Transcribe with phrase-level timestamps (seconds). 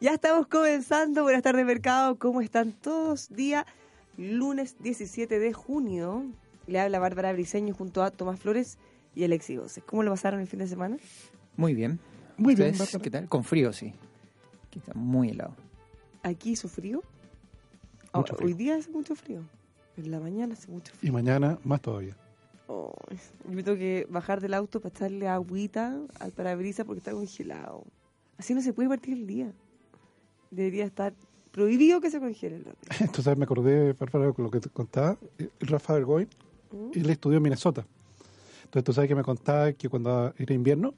[0.00, 1.24] Ya estamos comenzando.
[1.24, 2.18] Buenas tardes, mercado.
[2.18, 3.28] ¿Cómo están todos?
[3.28, 3.66] Día
[4.16, 6.24] lunes 17 de junio.
[6.66, 8.78] Le habla Bárbara Briseño junto a Tomás Flores
[9.14, 9.78] y Alexi Gómez.
[9.84, 10.96] ¿Cómo lo pasaron el fin de semana?
[11.58, 12.00] Muy bien.
[12.38, 13.02] Muy bien, ¿Ustedes Bárbara.
[13.02, 13.28] ¿Qué tal?
[13.28, 13.92] Con frío, sí.
[14.68, 15.54] Aquí está muy helado.
[16.22, 17.02] Aquí hizo frío.
[18.14, 18.46] Mucho frío.
[18.46, 19.42] Hoy día hace mucho frío.
[19.98, 21.10] En la mañana hace mucho frío.
[21.10, 22.16] Y mañana más todavía.
[22.68, 22.94] Oh,
[23.44, 27.84] yo me tengo que bajar del auto para echarle agüita al parabrisas porque está congelado.
[28.38, 29.52] Así no se puede partir el día.
[30.50, 31.14] Debería estar
[31.52, 32.74] prohibido que se congele el día.
[33.00, 36.28] Entonces me acordé, Bárbara, con lo que te contaba, eh, Rafa Bergoy,
[36.72, 36.98] ¿Mm?
[36.98, 37.86] él estudió en Minnesota.
[38.64, 40.94] Entonces tú sabes que me contaba que cuando era invierno,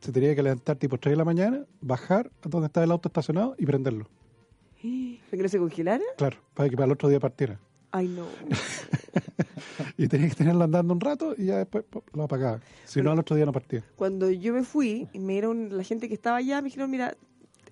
[0.00, 3.08] se tenía que levantar tipo 3 de la mañana, bajar a donde estaba el auto
[3.08, 4.06] estacionado y prenderlo.
[4.82, 6.04] ¿Para que no se congelara?
[6.16, 7.58] Claro, para que para el otro día partiera.
[7.90, 8.26] Ay, no.
[9.96, 12.60] Y tenía que tenerlo andando un rato y ya después lo apagaba.
[12.84, 13.84] Si no, al otro día no partía.
[13.96, 17.16] Cuando yo me fui, me dieron, la gente que estaba allá me dijeron, mira,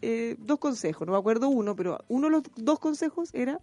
[0.02, 3.60] eh, dos consejos, no me acuerdo uno, pero uno de los dos consejos era,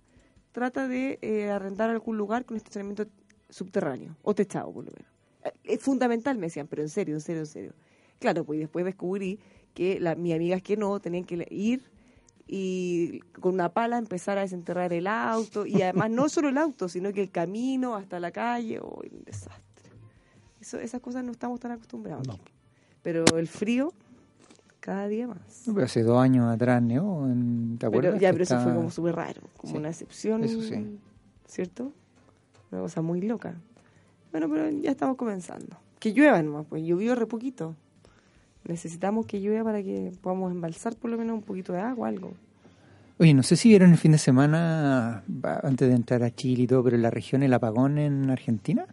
[0.52, 3.06] trata de eh, arrendar algún lugar con estacionamiento
[3.50, 5.12] subterráneo, o techado por lo menos.
[5.44, 7.74] Eh, Es fundamental, me decían, pero en serio, en serio, en serio.
[8.20, 9.40] Claro, pues después descubrí
[9.74, 11.84] que la, mis amigas que no, tenían que ir
[12.48, 16.90] y con una pala empezar a desenterrar el auto, y además no solo el auto,
[16.90, 19.90] sino que el camino hasta la calle, oh, un desastre.
[20.60, 22.28] Eso, esas cosas no estamos tan acostumbrados.
[22.28, 22.40] No.
[23.02, 23.94] Pero el frío,
[24.84, 25.66] cada día más.
[25.66, 27.26] No, pero hace dos años atrás, ¿no?
[27.80, 28.12] ¿Te acuerdas?
[28.16, 31.00] Pero, ya, pero eso fue como súper raro, como Sí, una excepción, eso sí.
[31.48, 31.94] ¿cierto?
[32.70, 33.56] Una cosa muy loca.
[34.34, 35.78] Bueno, pero ya estamos comenzando.
[36.00, 37.76] Que llueva nomás, pues llovió re poquito.
[38.66, 42.34] Necesitamos que llueva para que podamos embalsar por lo menos un poquito de agua, algo.
[43.20, 45.24] Oye, no sé si vieron el fin de semana,
[45.64, 48.86] antes de entrar a Chile y todo, pero en la región el apagón en Argentina.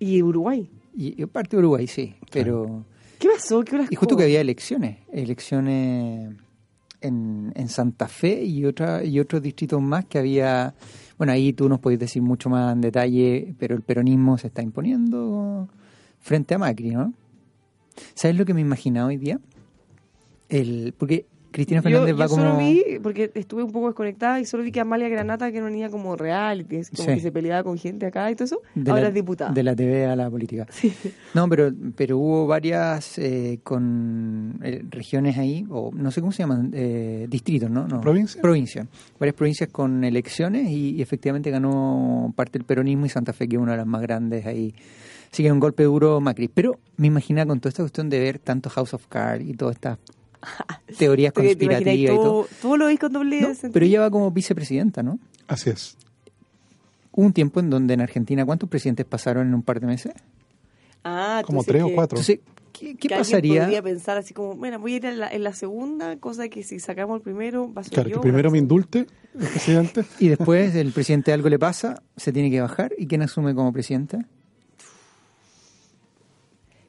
[0.00, 0.68] Y Uruguay.
[0.96, 2.16] Y, y parte de Uruguay, sí.
[2.32, 2.84] Pero.
[3.18, 3.62] ¿Qué pasó?
[3.62, 4.98] ¿Qué horas Y justo que había elecciones.
[5.12, 6.36] Elecciones
[7.00, 10.74] en, en Santa Fe y, otra, y otros distritos más que había.
[11.16, 14.62] Bueno, ahí tú nos podés decir mucho más en detalle, pero el peronismo se está
[14.62, 15.68] imponiendo
[16.20, 17.12] frente a Macri, ¿no?
[18.14, 19.40] ¿Sabes lo que me imaginaba hoy día?
[20.48, 22.42] El, porque Cristina Yo, Fernández yo va como.
[22.42, 25.66] solo vi, porque estuve un poco desconectada y solo vi que Amalia Granata, que era
[25.66, 27.14] una niña como reality, como Sí.
[27.14, 29.52] que se peleaba con gente acá y todo eso, de ahora la, es diputada.
[29.52, 30.66] De la TV a la política.
[30.70, 30.92] Sí.
[31.34, 36.42] No, pero, pero hubo varias eh, con eh, regiones ahí, o no sé cómo se
[36.42, 37.88] llaman, eh, distritos, ¿no?
[37.88, 38.40] no ¿Provincia?
[38.42, 38.86] Provincia.
[39.18, 43.56] Varias provincias con elecciones y, y efectivamente ganó parte del peronismo y Santa Fe, que
[43.56, 44.74] es una de las más grandes ahí.
[45.32, 46.48] Así que un golpe duro Macri.
[46.48, 49.74] Pero me imaginaba con toda esta cuestión de ver tanto House of Cards y todas
[49.76, 49.98] estas
[50.98, 52.46] teorías Te- te imaginas conspirativas y todo.
[52.62, 55.18] todo, lo veis con doble No, pero ella va como vicepresidenta, ¿no?
[55.46, 55.96] Así es.
[57.12, 60.12] Hubo un tiempo en donde en Argentina, ¿cuántos presidentes pasaron en un par de meses?
[61.04, 62.16] Ah, Como tres o cuatro.
[62.18, 62.40] Entonces,
[62.72, 63.62] ¿qué, qué que pasaría?
[63.62, 66.62] podría pensar así como, bueno, voy a ir en la, en la segunda, cosa que
[66.62, 68.16] si sacamos el primero, va a ser Claro, yo.
[68.16, 69.06] que primero me indulte
[69.38, 70.04] el presidente.
[70.20, 72.92] Y después el presidente algo le pasa, se tiene que bajar.
[72.98, 74.18] ¿Y quién asume como presidente?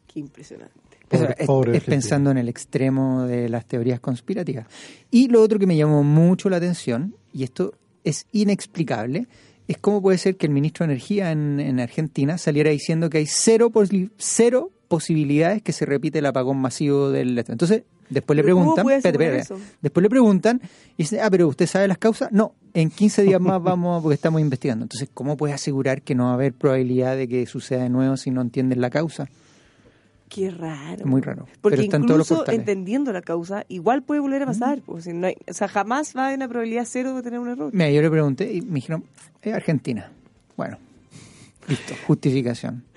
[0.08, 0.89] Qué impresionante.
[1.09, 1.96] Es, pobre es Argentina.
[1.96, 4.68] pensando en el extremo de las teorías conspirativas.
[5.12, 9.28] Y lo otro que me llamó mucho la atención, y esto es inexplicable,
[9.68, 13.19] es cómo puede ser que el ministro de Energía en, en Argentina saliera diciendo que
[13.19, 17.38] hay cero, posi- cero posibilidades que se repite el apagón masivo del...
[17.38, 18.86] Entonces, después le ¿Pero cómo preguntan...
[19.81, 20.62] después le preguntan
[20.98, 22.31] y dice, ah, pero ¿usted sabe las causas?
[22.31, 24.86] No, en 15 días más vamos porque estamos investigando.
[24.86, 28.18] Entonces, ¿cómo puede asegurar que no va a haber probabilidad de que suceda de nuevo
[28.18, 29.30] si no entienden la causa?
[30.30, 31.06] Qué raro.
[31.08, 31.48] Muy raro.
[31.60, 34.80] Porque Pero incluso entendiendo la causa, igual puede volver a pasar.
[34.86, 37.40] pues, si no hay- o sea, jamás va a haber una probabilidad cero de tener
[37.40, 37.72] un error.
[37.74, 39.04] Mira, yo le pregunté y me dijeron,
[39.42, 40.12] es Argentina.
[40.56, 40.78] Bueno,
[41.68, 42.84] listo, justificación.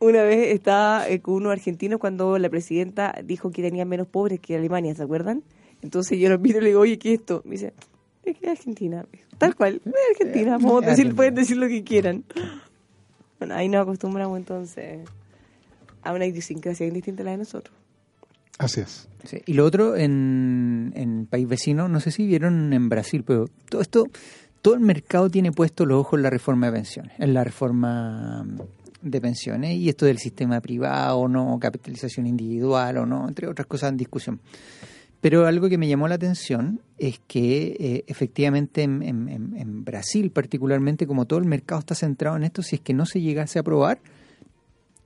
[0.00, 4.40] Una vez estaba eh, con unos argentinos cuando la presidenta dijo que tenía menos pobres
[4.40, 5.44] que Alemania, ¿se acuerdan?
[5.80, 7.42] Entonces yo los miro y le digo, oye, ¿qué es esto?
[7.44, 7.72] Me dice,
[8.24, 9.06] es que es Argentina.
[9.38, 10.58] Tal cual, es Argentina.
[10.58, 11.16] Podemos es decir, Argentina.
[11.16, 12.24] pueden decir lo que quieran.
[13.42, 15.00] Bueno, ahí nos acostumbramos entonces
[16.04, 17.76] a una idiosincrasia bien distinta a la de nosotros.
[18.58, 19.08] Así es.
[19.24, 23.24] Sí, Y lo otro, en, en el país vecino, no sé si vieron en Brasil,
[23.26, 24.06] pero todo esto
[24.60, 28.46] todo el mercado tiene puesto los ojos en la reforma de pensiones, en la reforma
[29.00, 33.66] de pensiones y esto del sistema privado o no, capitalización individual o no, entre otras
[33.66, 34.40] cosas en discusión.
[35.22, 41.26] Pero algo que me llamó la atención es que eh, efectivamente en, Brasil particularmente, como
[41.26, 44.00] todo el mercado está centrado en esto, si es que no se llegase a aprobar,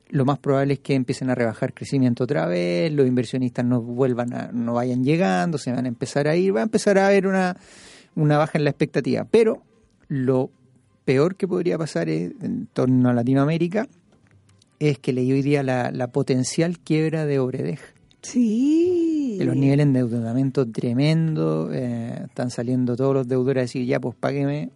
[0.09, 4.33] lo más probable es que empiecen a rebajar crecimiento otra vez, los inversionistas no vuelvan
[4.33, 7.27] a, no vayan llegando, se van a empezar a ir, va a empezar a haber
[7.27, 7.55] una,
[8.15, 9.27] una baja en la expectativa.
[9.31, 9.65] Pero
[10.09, 10.49] lo
[11.05, 13.87] peor que podría pasar en torno a Latinoamérica
[14.79, 17.81] es que leí hoy día la, la potencial quiebra de Obredej.
[18.23, 19.06] Sí.
[19.39, 24.01] Que los niveles de endeudamiento tremendo, eh, están saliendo todos los deudores a decir, ya,
[24.01, 24.71] pues págueme.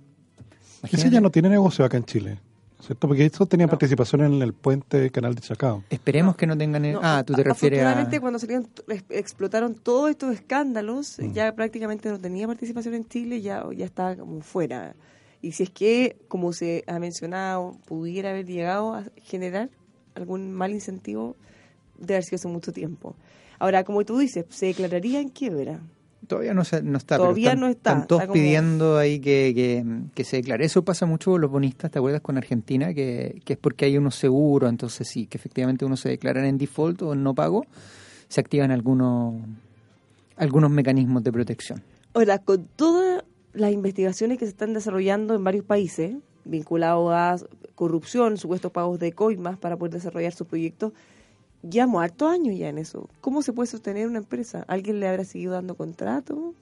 [0.83, 1.11] Ese Imagínate.
[1.15, 2.39] ya no tiene negocio acá en Chile,
[2.81, 3.07] ¿cierto?
[3.09, 5.85] Porque estos tenían participación en el puente Canal de Chacao.
[5.91, 6.91] Esperemos que no tengan...
[6.91, 8.09] No, ah, tú te refieres a...
[8.21, 11.33] cuando salieron, ex- explotaron todos estos escándalos, Mm.
[11.33, 14.95] ya prácticamente no tenía participación en Chile, ya, ya estaba como fuera.
[15.43, 19.69] Y si es que, como se ha mencionado, pudiera haber llegado a generar
[20.15, 21.37] algún mal incentivo,
[21.99, 23.15] debe haber sido hace mucho tiempo.
[23.61, 25.79] Ahora, como tú dices, se declararía en quiebra.
[26.27, 27.15] Todavía no, se- no está.
[27.17, 29.85] pero Todavía están- no está, Están todos está como- pidiendo ahí que, que,
[30.15, 30.65] que se declare.
[30.65, 32.93] Eso pasa mucho con los bonistas, ¿te acuerdas con Argentina?
[32.95, 36.59] Que, que es porque hay unos seguros, entonces sí, que efectivamente uno se declaran en
[36.59, 37.65] default o en no pago,
[38.29, 39.35] se activan algunos,
[40.37, 41.83] algunos mecanismos de protección.
[42.15, 46.15] Ahora, con todas las investigaciones que se están desarrollando en varios países,
[46.45, 47.37] vinculados a
[47.75, 50.93] corrupción, supuestos pagos de coimas para poder desarrollar sus proyectos,
[51.69, 53.09] llevamos hartos años ya en eso.
[53.21, 54.65] ¿Cómo se puede sostener una empresa?
[54.69, 56.55] ¿Alguien le habrá seguido dando contrato?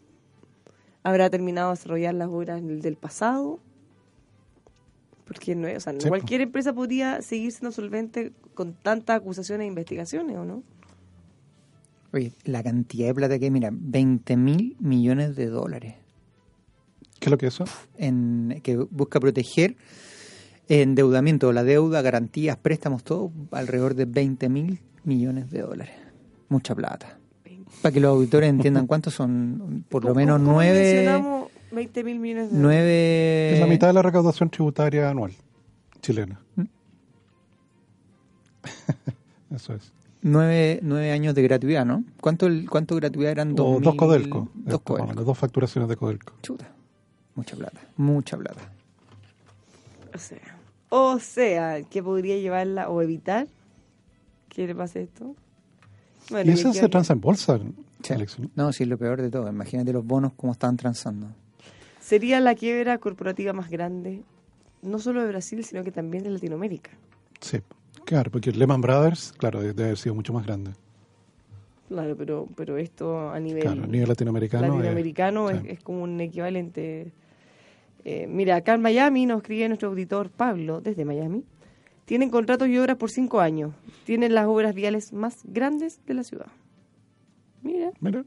[1.03, 3.61] ¿Habrá terminado de desarrollar las obras en el del pasado?
[5.27, 9.65] Porque no, es- o sea, Sí, cualquier empresa podría seguir siendo solvente con tantas acusaciones
[9.65, 10.63] e investigaciones, ¿o no?
[12.13, 15.95] Oye, la cantidad de plata que hay, mira, 20 mil millones de dólares
[17.21, 17.65] ¿Qué es lo que es eso?
[17.99, 19.77] en, que busca proteger
[20.69, 25.95] endeudamiento, la deuda, garantías, préstamos, todo alrededor de 20 mil millones de dólares.
[26.49, 27.19] Mucha plata.
[27.83, 32.19] Para que los auditores entiendan cuántos son, por lo ¿Cómo- menos nueve, mencionamos 20 mil
[32.19, 32.63] millones de dólares?
[32.63, 35.33] nueve, Es la mitad de la recaudación tributaria anual
[36.01, 36.41] chilena.
[36.57, 36.63] ¿Mm?
[39.55, 39.93] Eso es.
[40.23, 42.05] nueve, nueve años de gratuidad, ¿no?
[42.21, 43.53] ¿Cuánto, el- cuánto gratuidad eran?
[43.53, 44.49] O Dos, dos mil- Codelco.
[44.55, 45.25] Dos Codelco.
[45.25, 46.35] dos facturaciones de Codelco.
[46.43, 46.69] Chuta.
[47.35, 48.61] Mucha plata, mucha plata.
[50.15, 50.39] O sea,
[50.89, 53.47] o sea, que podría llevarla o evitar
[54.63, 55.35] que le pase esto.
[56.31, 57.59] Bueno, y eso se transa en bolsa,
[58.03, 58.13] Sí.
[58.13, 58.49] Alex, ¿no?
[58.55, 59.49] No, sí, es lo peor de todo.
[59.49, 61.27] Imagínate los bonos cómo están transando.
[62.01, 64.23] Sería la quiebra corporativa más grande,
[64.83, 66.91] no solo de Brasil, sino que también de Latinoamérica.
[67.41, 67.59] Sí,
[68.05, 70.71] claro, porque Lehman Brothers, claro, debe haber sido mucho más grande.
[71.89, 74.67] Claro, pero, pero esto a nivel, Claro, a nivel latinoamericano.
[74.67, 75.67] eh, latinoamericano es, sí.
[75.71, 77.13] es como un equivalente.
[78.05, 81.43] Eh, mira, acá en Miami nos escribe nuestro auditor Pablo, desde Miami.
[82.09, 83.75] Tienen contratos y obras por cinco años.
[84.07, 86.47] Tienen las obras viales más grandes de la ciudad.
[87.63, 88.25] Mira, Mira,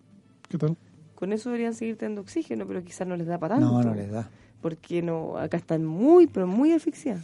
[0.49, 0.77] ¿qué tal?
[1.15, 3.71] con eso deberían seguir teniendo oxígeno, pero quizás no les da para tanto.
[3.71, 4.29] No, no les da.
[4.61, 7.23] Porque no, acá están muy, pero muy asfixiados.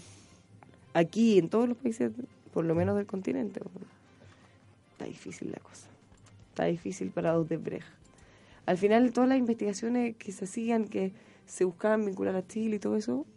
[0.96, 2.12] Aquí, en todos los países,
[2.52, 3.62] por lo menos del continente.
[4.94, 5.88] Está difícil la cosa.
[6.50, 7.86] Está difícil para Odebrecht.
[8.66, 11.14] Al final, todas las investigaciones que se hacían, que
[11.46, 13.28] se buscaban vincular a Chile y todo eso,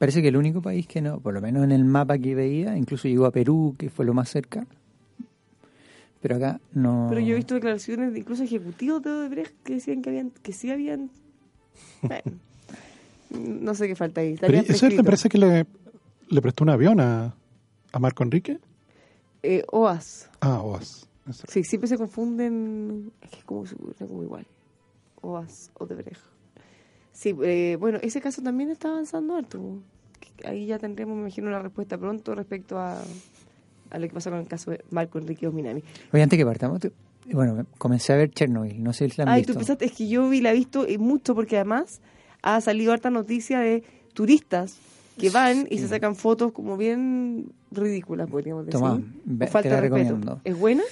[0.00, 2.74] Parece que el único país que no, por lo menos en el mapa que veía,
[2.74, 4.66] incluso llegó a Perú, que fue lo más cerca.
[6.22, 7.08] Pero acá no.
[7.10, 10.54] Pero yo he visto declaraciones de incluso ejecutivos de Odebrecht que decían que habían que
[10.54, 11.10] sí habían...
[12.00, 12.22] Bueno,
[13.28, 14.36] no sé qué falta ahí.
[14.40, 15.66] Pero ¿Esa es la empresa que le,
[16.30, 17.34] le prestó un avión a,
[17.92, 18.58] a Marco Enrique?
[19.42, 20.30] Eh, OAS.
[20.40, 21.06] Ah, OAS.
[21.46, 23.12] Sí, siempre se confunden.
[23.20, 23.64] Es que es como,
[23.98, 24.46] como igual.
[25.20, 26.22] OAS, Odebrecht.
[27.12, 29.78] Sí, eh, bueno, ese caso también está avanzando harto.
[30.44, 33.02] Ahí ya tendremos, me imagino, una respuesta pronto respecto a,
[33.90, 35.82] a lo que pasa con el caso de Marco Enrique Ominami.
[36.12, 36.80] Oye, antes que partamos,
[37.32, 39.52] bueno, comencé a ver Chernobyl, no sé si la han Ay, visto.
[39.52, 42.00] tú pensaste, es que yo vi, la he visto y mucho porque además
[42.42, 44.78] ha salido harta noticia de turistas
[45.18, 48.80] que van y se sacan fotos como bien ridículas, podríamos decir.
[49.38, 50.04] Te falta la de respeto.
[50.04, 50.40] recomiendo.
[50.44, 50.82] ¿Es buena?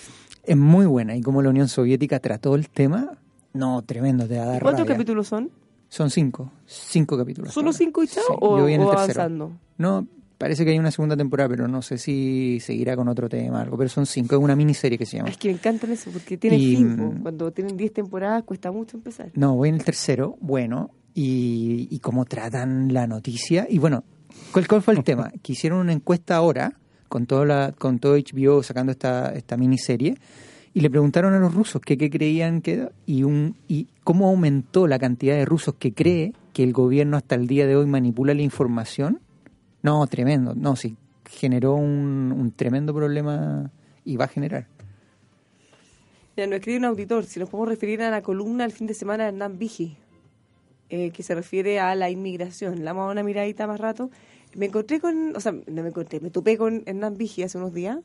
[0.44, 3.16] Es muy buena y como la Unión Soviética trató el tema,
[3.54, 4.94] no, tremendo, te va a dar ¿Cuántos rabia.
[4.96, 5.50] capítulos son?
[5.88, 7.52] Son cinco, cinco capítulos.
[7.52, 7.78] ¿Solo ahora.
[7.78, 8.22] cinco y chao?
[8.26, 9.00] Sí, o, yo en o tercero.
[9.22, 9.52] avanzando?
[9.78, 13.62] No, parece que hay una segunda temporada, pero no sé si seguirá con otro tema,
[13.62, 13.76] algo.
[13.78, 15.30] Pero son cinco, es una miniserie que se llama.
[15.30, 17.04] Es que me encantan eso, porque tienen Y, po.
[17.12, 19.30] mm, Cuando tienen 10 temporadas cuesta mucho empezar.
[19.34, 23.66] No, voy en el tercero, bueno, y, y cómo tratan la noticia.
[23.68, 24.04] Y bueno,
[24.52, 25.30] ¿cuál, cuál fue el tema?
[25.42, 26.78] Que hicieron una encuesta ahora,
[27.08, 30.16] con, toda la, con todo HBO sacando esta, esta miniserie,
[30.78, 35.00] y le preguntaron a los rusos qué creían que y, un, y cómo aumentó la
[35.00, 38.42] cantidad de rusos que cree que el gobierno hasta el día de hoy manipula la
[38.42, 39.18] información,
[39.82, 40.96] no, tremendo, no, sí,
[41.28, 43.72] generó un, un tremendo problema
[44.04, 44.68] y va a generar.
[46.36, 48.94] Ya nos escribe un auditor, si nos podemos referir a la columna el fin de
[48.94, 49.96] semana de Hernán Vigi,
[50.90, 52.78] eh, que se refiere a la inmigración.
[52.78, 54.12] Le vamos a una miradita más rato.
[54.54, 57.74] Me encontré con, o sea, no me encontré, me topé con Hernán Vigi hace unos
[57.74, 57.98] días.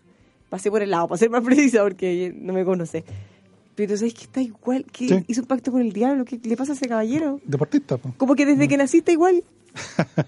[0.53, 3.03] Pasé por el lado, para ser más precisa, porque no me conoce.
[3.73, 4.85] Pero ¿sabes que está igual?
[4.91, 5.23] que Sí.
[5.27, 6.25] hizo un pacto con el diablo?
[6.25, 7.41] ¿Qué le pasa a ese caballero?
[7.43, 8.13] Deportista, po.
[8.17, 9.43] Como que desde que naciste igual.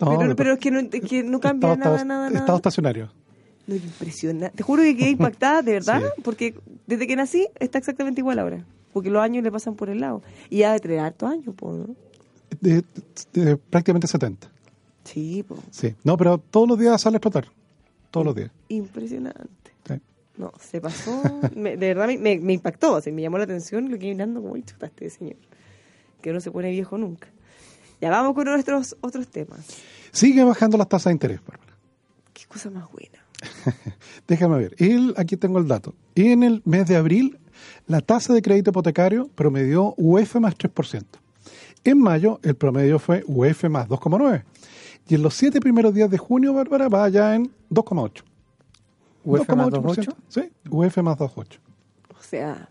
[0.00, 2.46] No, pero, pero es que no, es que no cambia estado, nada, estado- nada, estado
[2.46, 2.56] nada.
[2.56, 3.12] estacionario.
[3.68, 4.56] No, impresionante.
[4.56, 6.22] Te juro que quedé impactada, de verdad, Sí.
[6.24, 6.54] porque
[6.88, 8.66] desde que nací está exactamente igual ahora.
[8.92, 10.20] Porque los años le pasan por el lado.
[10.50, 11.94] Y ya de tener hartos años, po, ¿no?
[12.60, 12.84] De,
[13.32, 14.50] de prácticamente 70.
[15.04, 15.56] Sí, po.
[15.70, 15.94] Sí.
[16.04, 17.46] No, pero todos los días sale a explotar.
[18.12, 18.50] Todos los días.
[18.68, 19.72] Impresionante.
[19.88, 19.94] Sí.
[20.36, 21.20] No, se pasó.
[21.56, 24.52] me- de verdad me, me- me impactó, me llamó la atención lo que mirando como,
[24.54, 25.34] "Uy, chuta, este señor.
[26.20, 27.26] Que no se pone viejo nunca.
[28.00, 29.60] Ya vamos con nuestros otros temas.
[30.12, 31.72] Sigue bajando las tasas de interés, Bárbara.
[32.32, 33.18] Qué cosa más buena.
[34.28, 34.74] Déjame ver.
[34.78, 35.94] El, aquí tengo el dato.
[36.14, 37.38] En el mes de abril,
[37.86, 41.04] la tasa de crédito hipotecario promedió UF más 3%.
[41.84, 44.44] En mayo, el promedio fue UF más 2,9%.
[45.08, 48.22] Y en los siete primeros días de junio, Bárbara, va ya en 2,8%.
[49.24, 50.04] UF más 2,8%.
[50.06, 50.14] 2,8.
[50.28, 51.58] Sí, UF más 2,8%.
[52.18, 52.68] O sea,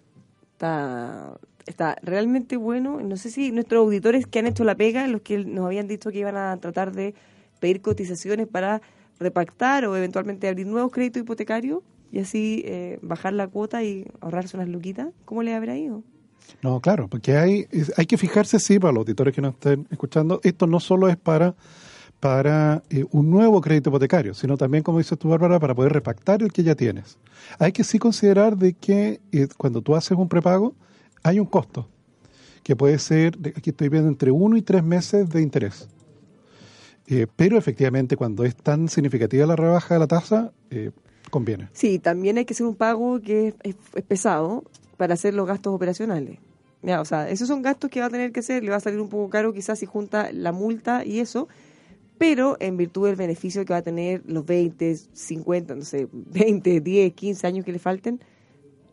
[0.53, 1.33] está,
[1.65, 3.01] está realmente bueno.
[3.01, 6.11] No sé si nuestros auditores que han hecho la pega, los que nos habían dicho
[6.11, 7.13] que iban a tratar de
[7.59, 8.81] pedir cotizaciones para
[9.19, 14.57] repactar o eventualmente abrir nuevos créditos hipotecarios y así eh, bajar la cuota y ahorrarse
[14.57, 16.03] unas luquitas, ¿cómo les habrá ido?
[16.61, 20.41] No, claro, porque hay, hay que fijarse, sí, para los auditores que nos estén escuchando,
[20.43, 21.55] esto no solo es para,
[22.21, 26.41] para eh, un nuevo crédito hipotecario, sino también, como dices tú, Bárbara, para poder repactar
[26.41, 27.17] el que ya tienes.
[27.59, 30.73] Hay que sí considerar de que eh, cuando tú haces un prepago,
[31.23, 31.89] hay un costo,
[32.63, 35.89] que puede ser, aquí estoy viendo, entre uno y tres meses de interés.
[37.07, 40.91] Eh, pero efectivamente, cuando es tan significativa la rebaja de la tasa, eh,
[41.31, 41.69] conviene.
[41.73, 44.63] Sí, también hay que hacer un pago que es, es- es pesado
[44.97, 46.37] para hacer los gastos operacionales.
[46.83, 48.79] Ya, o sea, esos son gastos que va a tener que hacer, le va a
[48.79, 51.47] salir un poco caro quizás si junta la multa y eso,
[52.21, 56.79] pero en virtud del beneficio que va a tener los 20, 50, no sé, 20,
[56.79, 58.19] 10, 15 años que le falten,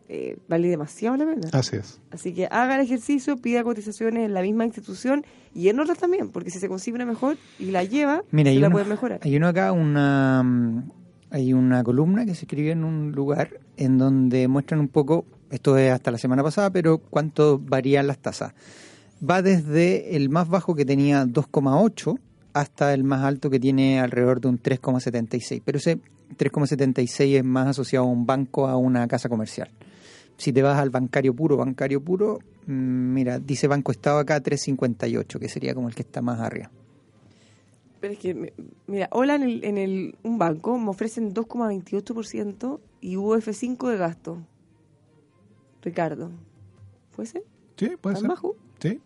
[0.08, 1.48] eh, vale demasiado la pena.
[1.52, 2.00] Así es.
[2.10, 6.30] Así que haga el ejercicio, pida cotizaciones en la misma institución y en otras también,
[6.30, 8.86] porque si se consigue una mejor y la lleva, Mira, se hay la uno, puede
[8.86, 9.20] mejorar.
[9.22, 10.90] hay uno acá, una, mm,
[11.28, 15.76] hay una columna que se escribió en un lugar en donde muestran un poco, esto
[15.76, 18.54] es hasta la semana pasada, pero cuánto varían las tasas.
[19.22, 22.18] Va desde el más bajo que tenía 2,8
[22.60, 25.62] hasta el más alto que tiene alrededor de un 3,76.
[25.64, 25.98] Pero ese
[26.36, 29.70] 3,76 es más asociado a un banco, a una casa comercial.
[30.36, 32.72] Si te vas al bancario puro, bancario puro, mm,
[33.14, 36.70] mira, dice Banco Estado acá 3,58, que sería como el que está más arriba.
[38.00, 38.52] Pero es que, me-
[38.86, 44.38] mira, hola en, el, en el, un banco me ofrecen 2,28% y UF5 de gasto.
[45.82, 46.30] Ricardo,
[47.14, 47.42] ¿puede ser?
[47.76, 48.28] Sí, puede ¿Tan ser.
[48.30, 48.56] bajo?
[48.80, 49.00] Sí.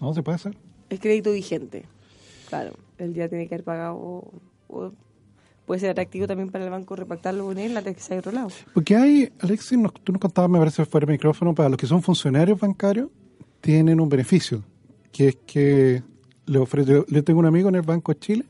[0.00, 0.56] No, se puede hacer.
[0.90, 1.84] Es crédito vigente.
[2.48, 3.96] Claro, el día tiene que haber pagado.
[3.96, 4.30] o-
[4.68, 4.92] o
[5.64, 8.32] puede ser atractivo también para el banco repactarlo con él antes que se haya otro
[8.32, 8.48] lado.
[8.74, 11.86] Porque hay, Alexis, nos- tú nos contabas, me parece, fuera de micrófono, para los que
[11.86, 13.08] son funcionarios bancarios,
[13.60, 14.62] tienen un beneficio,
[15.12, 16.02] que es que
[16.46, 18.44] le ofrece, yo, yo tengo un amigo en el Banco de Chile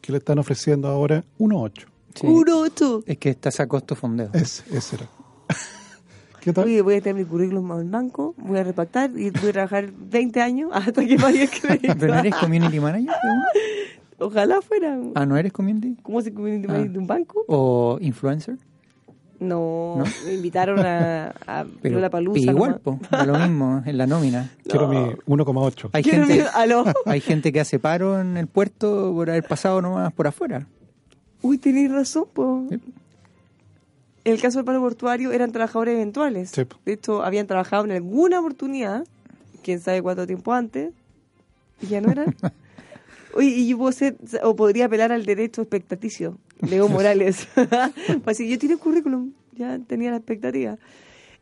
[0.00, 1.86] que le están ofreciendo ahora 1.8.
[2.14, 2.26] Sí.
[2.26, 3.02] ¡Uno, ocho!
[3.06, 4.30] Es que estás a costo fondeo.
[4.32, 5.08] Ese, ese era.
[6.40, 6.64] ¿Qué tal?
[6.64, 9.90] Oye, voy a tener mi currículum al banco, voy a repactar y voy a trabajar
[9.92, 11.94] 20 años hasta que pague el crédito.
[11.98, 13.14] ¿Pero no eres community manager?
[14.18, 14.98] Ojalá fuera.
[15.14, 15.96] Ah, ¿no eres community?
[16.02, 16.72] ¿Cómo se community Ah.
[16.72, 17.44] manager de un banco?
[17.48, 18.56] ¿O influencer?
[19.40, 20.04] No, ¿No?
[20.26, 23.00] me invitaron a, a Pero Lollapalooza igual, nomás.
[23.10, 24.50] po, lo mismo en la nómina.
[24.64, 25.90] Quiero mi 1,8.
[25.92, 26.84] Hay Quiero gente, mi- aló.
[27.06, 30.66] hay gente que hace paro en el puerto por haber pasado nomás por afuera.
[31.42, 32.64] Uy, tenéis razón, po.
[32.68, 32.80] Sí.
[34.28, 36.50] En el caso del paro portuario eran trabajadores eventuales.
[36.50, 36.66] Sí.
[36.84, 39.06] De hecho, habían trabajado en alguna oportunidad,
[39.62, 40.92] quién sabe cuánto tiempo antes,
[41.80, 42.36] y ya no eran.
[43.40, 47.46] Y yo puedo ser, o podría apelar al derecho expectaticio, Leo Morales.
[47.54, 50.76] pues decir, yo tiene currículum, ya tenía la expectativa.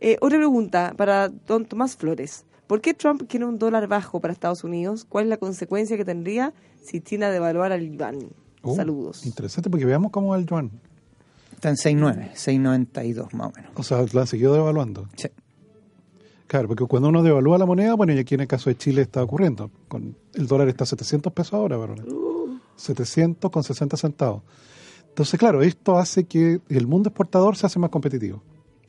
[0.00, 2.45] Eh, otra pregunta para don Tomás Flores.
[2.66, 5.07] ¿Por qué Trump quiere un dólar bajo para Estados Unidos?
[5.09, 6.52] ¿Cuál es la consecuencia que tendría
[6.83, 8.28] si China devaluara al yuan?
[8.62, 9.25] Oh, Saludos.
[9.25, 10.71] Interesante, porque veamos cómo va el yuan.
[11.57, 13.71] Está en 6.9, 6.92 más o menos.
[13.75, 15.09] O sea, la han seguido devaluando.
[15.17, 15.29] Sí.
[16.47, 19.03] Claro, porque cuando uno devalúa la moneda, bueno, y aquí en el caso de Chile
[19.03, 19.71] está ocurriendo.
[19.89, 22.05] Con el dólar está a 700 pesos ahora, ¿verdad?
[22.77, 24.43] 700 con 60 centavos.
[25.09, 28.43] Entonces, claro, esto hace que el mundo exportador se hace más competitivo.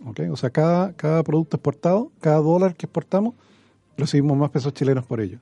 [0.06, 0.22] ¿ok?
[0.32, 3.34] O sea, cada, cada producto exportado, cada dólar que exportamos,
[3.98, 5.40] recibimos más pesos chilenos por ello.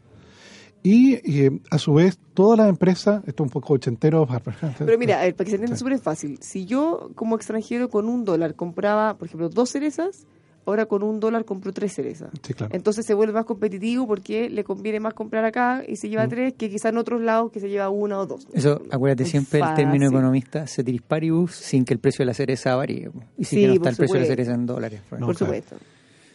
[0.87, 4.27] Y eh, a su vez, todas las empresas, esto es un poco ochentero.
[4.77, 5.79] Pero mira, a ver, para que se entienda Sí.
[5.79, 6.37] súper fácil.
[6.41, 10.27] Si yo, como extranjero, con un dólar compraba, por ejemplo, dos cerezas,
[10.67, 12.29] ahora con un dólar compro tres cerezas.
[12.43, 12.75] Sí, claro.
[12.75, 16.09] Entonces se vuelve más competitivo porque le conviene más comprar acá y se Mm.
[16.11, 18.47] lleva tres que quizá en otros lados que se lleva una o dos.
[18.53, 22.75] Eso, acuérdate siempre el término economista, ceteris paribus, sin que el precio de la cereza
[22.75, 23.09] varíe.
[23.39, 25.01] Y si Sí, que no está el precio de la cereza en dólares.
[25.09, 25.53] por No, por claro.
[25.53, 25.77] supuesto.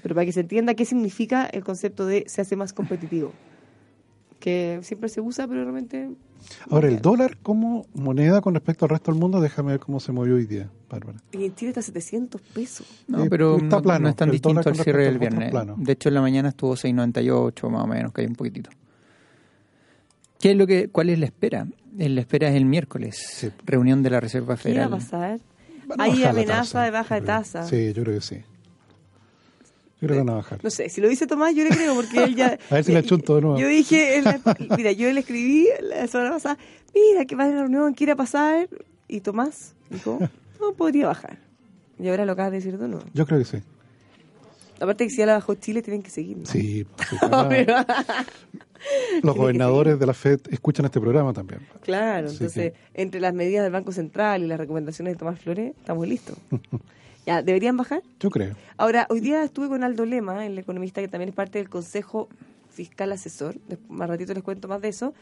[0.02, 3.33] Pero para que se entienda qué significa el concepto de se hace más competitivo.
[4.40, 6.11] Que siempre se usa, pero realmente...
[6.70, 10.11] Ahora, el dólar como moneda con respecto al resto del mundo, déjame ver cómo se
[10.11, 11.18] movió hoy día, Bárbara.
[11.32, 12.87] Y en Chile está 700 pesos.
[13.06, 15.52] No, Eh, pero está no, plano, no es tan distinto al cierre del viernes.
[15.76, 18.70] De hecho, en la mañana estuvo 6.98 más o menos, que hay un poquitito.
[20.40, 21.66] ¿Qué es lo que, ¿Cuál es la espera?
[21.99, 23.50] Eh, La espera es el miércoles, Sí.
[23.66, 24.56] reunión de la Reserva ¿Qué va a
[24.88, 24.90] Federal.
[24.90, 25.40] pasar?
[25.87, 27.64] Van Hay amenaza tasa, de baja de tasa.
[27.64, 28.37] Sí, yo creo que sí.
[30.00, 30.61] Yo creo que van a bajar.
[30.64, 32.59] No sé, si lo dice Tomás, yo le creo, porque él ya...
[32.71, 33.59] A ver si le achunto de nuevo.
[33.59, 34.40] Yo dije, la-
[34.76, 36.59] mira, yo le escribí la semana pasada,
[36.95, 38.69] mira, que va a la reunión, quiere pasar,
[39.09, 40.19] y Tomás dijo,
[40.61, 41.38] no, podría bajar.
[41.99, 43.04] Y ahora lo acabas de decir de nuevo.
[43.12, 43.59] Yo creo que sí.
[44.80, 46.38] Aparte que si ya la bajó Chile, tienen que seguir.
[46.38, 46.47] ¿no?
[46.47, 47.85] Sí, pues, sí, claro.
[49.23, 51.61] los gobernadores de la FED escuchan este programa también.
[51.83, 55.75] Claro, Así entonces, entre las medidas del Banco Central y las recomendaciones de Tomás Flores,
[55.78, 56.38] estamos listos.
[57.30, 58.02] ya, ¿deberían bajar?
[58.18, 58.54] Yo creo.
[58.76, 62.28] Ahora, hoy día estuve con Aldo Lema, el economista que también es parte del Consejo
[62.70, 65.14] Fiscal Asesor, Des- más ratito les cuento más de eso,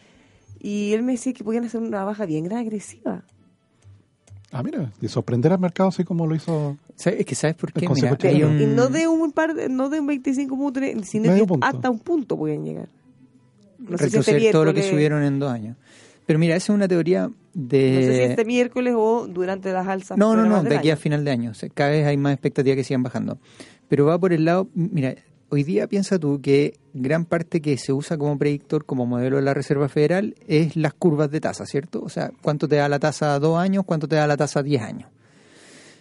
[0.61, 3.25] y él me decía que podían hacer una baja bien agresiva.
[4.51, 6.79] Ah, mira, y sorprender al mercado así como lo hizo.
[6.97, 7.21] ¿Sabes?
[7.21, 7.87] Es que ¿sabes por qué?
[7.87, 11.45] Mira, un- Y no de un par, de- no de un 25 puntos, sino Medio
[11.45, 11.67] que punto.
[11.67, 12.89] hasta un punto pueden llegar.
[13.79, 15.77] No sé si retroceder todo lo que subieron en dos años.
[16.27, 17.93] Pero mira, esa es una teoría de...
[17.93, 20.17] No sé si este miércoles o durante las alzas.
[20.17, 21.53] No, no, no, de aquí a final de año.
[21.75, 23.39] Cada vez hay más expectativa que sigan bajando.
[23.89, 25.17] Pero va por el lado, mira,
[25.49, 29.43] hoy día piensa tú que gran parte que se usa como predictor, como modelo de
[29.43, 32.01] la Reserva Federal, es las curvas de tasa, ¿cierto?
[32.03, 34.61] O sea, cuánto te da la tasa a dos años, cuánto te da la tasa
[34.61, 35.11] a diez años.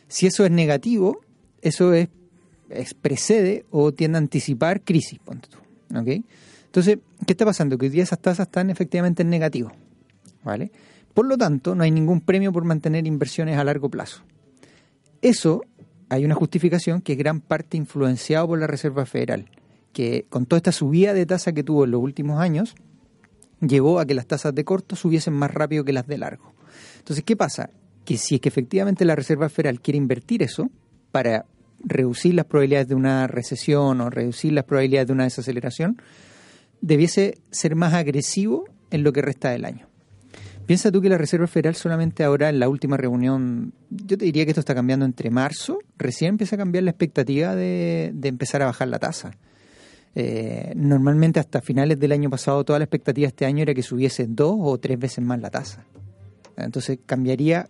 [0.08, 1.22] Si eso es negativo,
[1.62, 2.10] eso es,
[2.70, 5.58] es precede o tiende a anticipar crisis, ponte tú.
[5.98, 6.24] ¿ok?
[6.66, 7.78] Entonces, ¿qué está pasando?
[7.78, 9.72] Que hoy día esas tasas están efectivamente en negativo.
[10.44, 10.72] ¿Vale?
[11.18, 14.22] Por lo tanto, no hay ningún premio por mantener inversiones a largo plazo.
[15.24, 15.64] Eso
[16.10, 19.50] hay una justificación que es gran parte influenciado por la Reserva Federal,
[19.94, 22.76] que con toda esta subida de tasa que tuvo en los últimos años,
[23.62, 26.54] llevó a que las tasas de corto subiesen más rápido que las de largo.
[27.00, 27.72] Entonces, ¿qué pasa?
[28.06, 30.70] Que si es que efectivamente la Reserva Federal quiere invertir eso
[31.12, 31.48] para
[31.80, 36.00] reducir las probabilidades de una recesión o reducir las probabilidades de una desaceleración,
[36.82, 39.88] debiese ser más agresivo en lo que resta del año.
[40.68, 44.44] Piensa tú que la Reserva Federal solamente ahora en la última reunión, yo te diría
[44.44, 48.62] que esto está cambiando entre marzo, recién empieza a cambiar la expectativa de, de empezar
[48.62, 49.32] a bajar la tasa.
[50.14, 54.26] Eh, normalmente hasta finales del año pasado toda la expectativa este año era que subiese
[54.28, 55.86] dos o tres veces más la tasa.
[56.58, 57.70] Entonces cambiaría,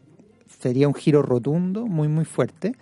[0.60, 2.74] sería un giro rotundo, muy muy fuerte,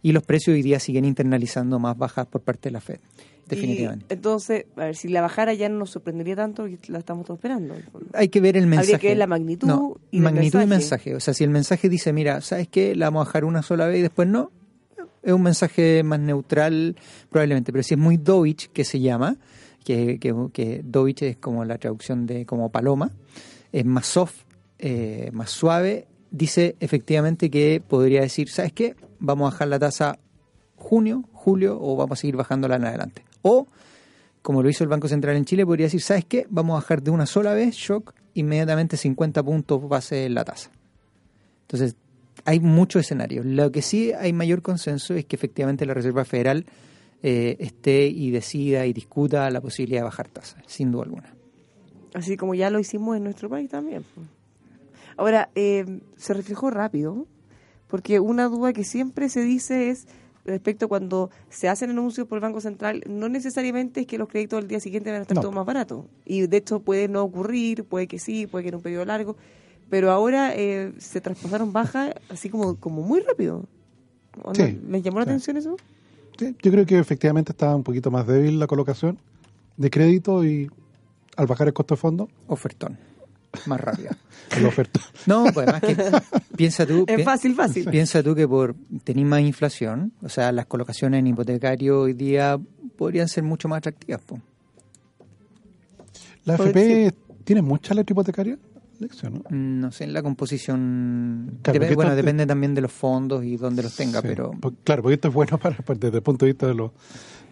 [0.00, 3.00] y los precios hoy día siguen internalizando más bajas por parte de la Fed,
[3.48, 4.06] definitivamente.
[4.08, 7.24] Y, entonces, a ver, si la bajara ya no nos sorprendería tanto porque la estamos
[7.24, 7.74] todos esperando.
[8.12, 8.94] hay que ver el mensaje.
[8.94, 11.10] Habría que ver la magnitud No, y el magnitud y mensaje.
[11.10, 11.14] mensaje.
[11.14, 12.94] O sea, si el mensaje dice, mira, ¿sabes qué?
[12.94, 14.50] La vamos a bajar una sola vez y después no,
[15.22, 16.96] es un mensaje más neutral
[17.30, 17.72] probablemente.
[17.72, 19.36] Pero si es muy Dovich, que se llama,
[19.84, 23.10] que, que, que Dovich es como la traducción de como paloma,
[23.72, 24.42] es más soft,
[24.78, 28.94] eh, más suave, dice efectivamente que podría decir, ¿sabes qué?
[29.18, 30.18] Vamos a bajar la tasa
[30.76, 33.24] junio, julio o vamos a seguir bajándola en adelante.
[33.46, 33.68] O
[34.42, 36.46] como lo hizo el Banco Central en Chile, podría decir, ¿sabes qué?
[36.50, 40.70] Vamos a bajar de una sola vez, shock, inmediatamente 50 puntos base en la tasa.
[41.62, 41.96] Entonces,
[42.44, 43.44] hay muchos escenarios.
[43.44, 46.64] Lo que sí hay mayor consenso es que efectivamente la Reserva Federal
[47.24, 51.34] eh, esté y decida y discuta la posibilidad de bajar tasas, sin duda alguna.
[52.14, 54.04] Así como ya lo hicimos en nuestro país también.
[55.16, 57.26] Ahora, eh, se reflejó rápido,
[57.88, 60.06] porque una duda que siempre se dice es
[60.46, 64.28] respecto a cuando se hacen anuncios por el Banco Central, no necesariamente es que los
[64.28, 65.40] créditos al día siguiente van a estar No.
[65.42, 66.06] todos más baratos.
[66.24, 69.36] Y de hecho puede no ocurrir, puede que sí, puede que en un periodo largo,
[69.90, 73.64] pero ahora eh, se traspasaron bajas así como, como muy rápido.
[74.54, 75.30] Sí, ¿Les llamó la sí.
[75.30, 75.76] atención eso?
[76.38, 79.18] Sí, yo creo que efectivamente estaba un poquito más débil la colocación
[79.78, 80.70] de crédito y
[81.36, 82.98] al bajar el costo de fondo, Ofertón,
[83.66, 84.10] más rápido.
[84.60, 85.00] la oferta.
[85.26, 87.04] No, pues además que piensa tú...
[87.08, 87.84] Es pi- fácil, fácil.
[87.90, 92.58] Piensa tú que por tener más inflación, o sea, las colocaciones en hipotecario hoy día
[92.96, 94.20] podrían ser mucho más atractivas.
[94.22, 94.40] po.
[96.44, 96.70] ¿La Puede
[97.06, 98.58] FP tiene mucha letra hipotecaria?
[98.98, 99.56] Lección, ¿no?
[99.56, 101.58] No sé, en la composición...
[101.62, 104.52] Claro, bueno, depende también de los fondos y dónde los tenga, Sí, pero...
[104.52, 106.92] por- claro, porque esto es bueno para, para- desde el punto de vista de los,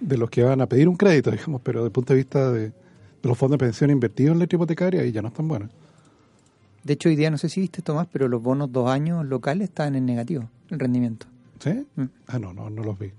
[0.00, 2.50] de los que van a pedir un crédito, digamos, pero desde el punto de vista
[2.50, 2.72] de,
[3.22, 5.70] los fondos de pensión invertidos en letra hipotecaria y ya no están buenos.
[6.84, 9.70] De hecho, hoy día no sé si viste, Tomás, pero los bonos dos años locales
[9.70, 11.26] están en negativo, el rendimiento.
[11.58, 11.86] ¿Sí?
[11.96, 12.04] Mm.
[12.26, 13.10] Ah, no, no, no los vi.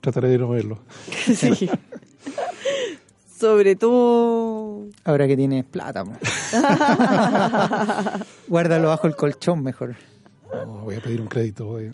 [0.00, 0.78] Trataré de no verlos.
[1.10, 1.68] Sí.
[3.38, 4.86] Sobre todo.
[5.04, 6.02] Ahora que tienes plata,
[8.48, 9.94] guárdalo bajo el colchón mejor.
[10.50, 11.66] No, voy a pedir un crédito.
[11.66, 11.92] voy.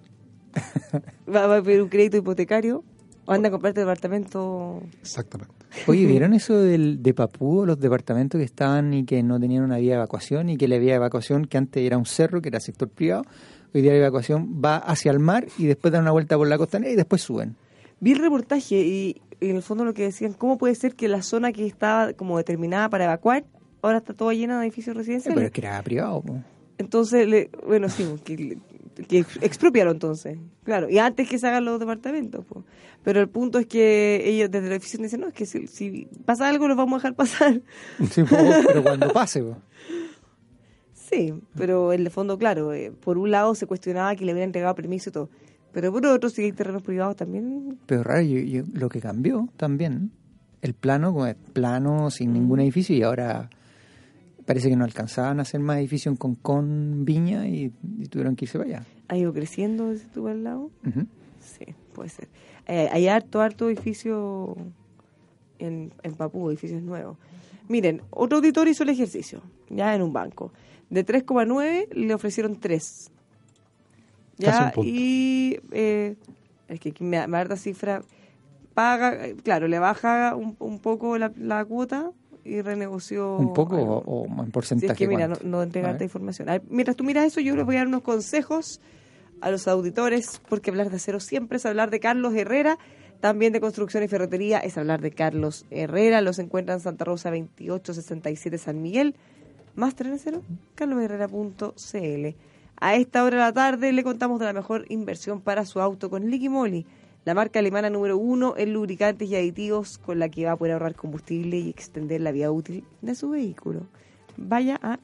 [1.35, 2.85] Va, va a pedir un crédito hipotecario
[3.25, 4.81] o anda a comprarte departamento.
[5.01, 5.55] Exactamente.
[5.87, 9.79] Oye, ¿vieron eso del, de Papúo, los departamentos que estaban y que no tenían una
[9.79, 12.49] vía de evacuación y que la vía de evacuación, que antes era un cerro, que
[12.49, 13.25] era sector privado,
[13.75, 16.59] hoy día la evacuación va hacia el mar y después dan una vuelta por la
[16.59, 17.57] costanera y después suben?
[18.01, 21.09] Vi el reportaje y, y en el fondo lo que decían, ¿cómo puede ser que
[21.09, 23.45] la zona que estaba como determinada para evacuar
[23.81, 25.35] ahora está toda llena de edificios residenciales?
[25.37, 26.21] pero es que era privado.
[26.21, 26.37] po.
[26.79, 28.59] Entonces, le- bueno, sí, que,
[29.09, 32.45] que expropiaron entonces, claro, y antes que se hagan los departamentos.
[32.45, 32.65] po.
[33.03, 36.09] Pero el punto es que ellos desde la oficina dicen, no, es que si, si
[36.25, 37.61] pasa algo los vamos a dejar pasar.
[38.11, 39.57] Sí, po, pero cuando pase, po.
[40.95, 44.49] Sí, pero en el fondo, claro, eh, por un lado se cuestionaba que le hubieran
[44.49, 45.29] entregado permiso y todo,
[45.73, 49.49] pero por otro, si hay terrenos privados también, Pero raro, yo- yo- lo que cambió
[49.57, 50.11] también,
[50.63, 53.51] el plano, como es plano, sin ningún edificio, y ahora
[54.47, 58.45] parece que no alcanzaban a hacer más edificios en Concón, Viña, y, y tuvieron que
[58.47, 58.87] irse para allá.
[59.09, 60.71] ha ido creciendo desde tu al lado.
[61.41, 62.29] Sí, puede ser.
[62.67, 64.57] Eh, hay harto, harto edificio
[65.59, 67.17] en, en Papú, edificios nuevos.
[67.69, 70.53] Miren, otro auditor hizo el ejercicio, ya en un banco.
[70.91, 73.11] De 3,9 le ofrecieron 3.
[74.39, 74.91] Casi Ya, un punto.
[74.93, 76.17] y eh,
[76.69, 78.03] es que aquí me, me da la cifra,
[78.75, 82.11] paga, claro, le baja un, un poco la, la cuota
[82.45, 83.37] y renegoció.
[83.37, 84.03] ¿Un poco algo.
[84.07, 84.93] o, en Si porcentaje?
[84.93, 85.49] es que mira, no, cuánto?
[85.49, 86.07] no entrega A esta ver.
[86.07, 86.47] información.
[86.47, 88.81] Ver, mientras tú miras eso, yo les voy a dar unos consejos
[89.41, 92.79] a los auditores, porque hablar de acero siempre es hablar de Carlos Herrera,
[93.21, 96.21] también de construcción y ferretería es hablar de Carlos Herrera.
[96.21, 99.15] Los encuentran en Santa Rosa 2867 San Miguel.
[99.75, 100.43] Máster en acero,
[100.75, 102.37] carlosherrera.cl.
[102.81, 106.11] A esta hora de la tarde le contamos de la mejor inversión para su auto
[106.11, 106.85] con Liqui Moly,
[107.25, 110.73] la marca alemana número uno en lubricantes y aditivos con la que va a poder
[110.73, 113.87] ahorrar combustible y extender la vida útil de su vehículo.
[114.37, 114.99] Vaya a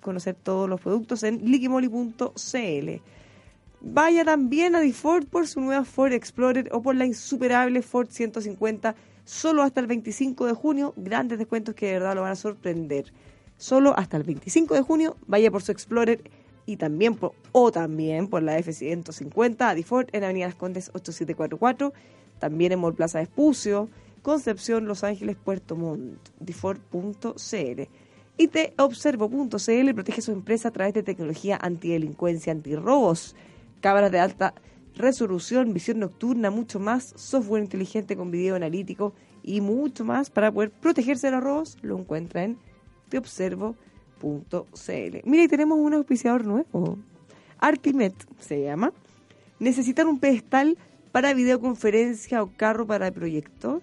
[0.00, 3.00] conocer todos los productos en liquimoli.cl.
[3.80, 8.94] Vaya también a DeFord por su nueva Ford Explorer o por la insuperable Ford 150
[9.24, 10.94] solo hasta el 25 de junio.
[10.96, 13.12] Grandes descuentos que de verdad lo van a sorprender.
[13.56, 16.22] Solo hasta el 25 de junio vaya por su Explorer
[16.66, 21.92] y también por, o también por la F150 a DeFord en Avenida Las Condes 8744.
[22.38, 23.88] También en Mall Plaza Espucio,
[24.22, 26.18] Concepción, Los Ángeles, Puerto Montt.
[26.40, 27.82] DeFord.cl
[28.36, 33.36] y teobservo.cl protege su empresa a través de tecnología antidelincuencia, antirrobos,
[33.80, 34.54] cámaras de alta
[34.96, 40.70] resolución, visión nocturna, mucho más, software inteligente con video analítico y mucho más para poder
[40.70, 42.58] protegerse de los robos, lo encuentra en
[43.08, 43.93] teobservo.cl.
[45.24, 46.98] Mira, y tenemos un auspiciador nuevo.
[47.58, 48.92] Artimet se llama.
[49.58, 50.76] ¿Necesitan un pedestal
[51.12, 53.82] para videoconferencia o carro para proyector?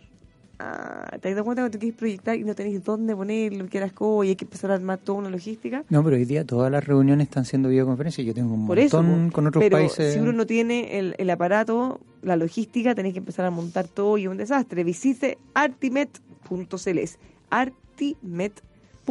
[0.60, 3.94] Ah, ¿Te has dado cuenta cuando quieres proyectar y no tenéis dónde ponerlo, que las
[4.24, 5.84] y hay que empezar a armar toda una logística?
[5.90, 8.28] No, pero hoy día todas las reuniones están siendo videoconferencias.
[8.28, 10.14] Yo tengo un Por eso, montón con otros pero países.
[10.14, 14.20] si uno no tiene el, el aparato, la logística, tenéis que empezar a montar todo
[14.20, 14.84] y es un desastre.
[14.84, 17.18] Visite artimet.cl, es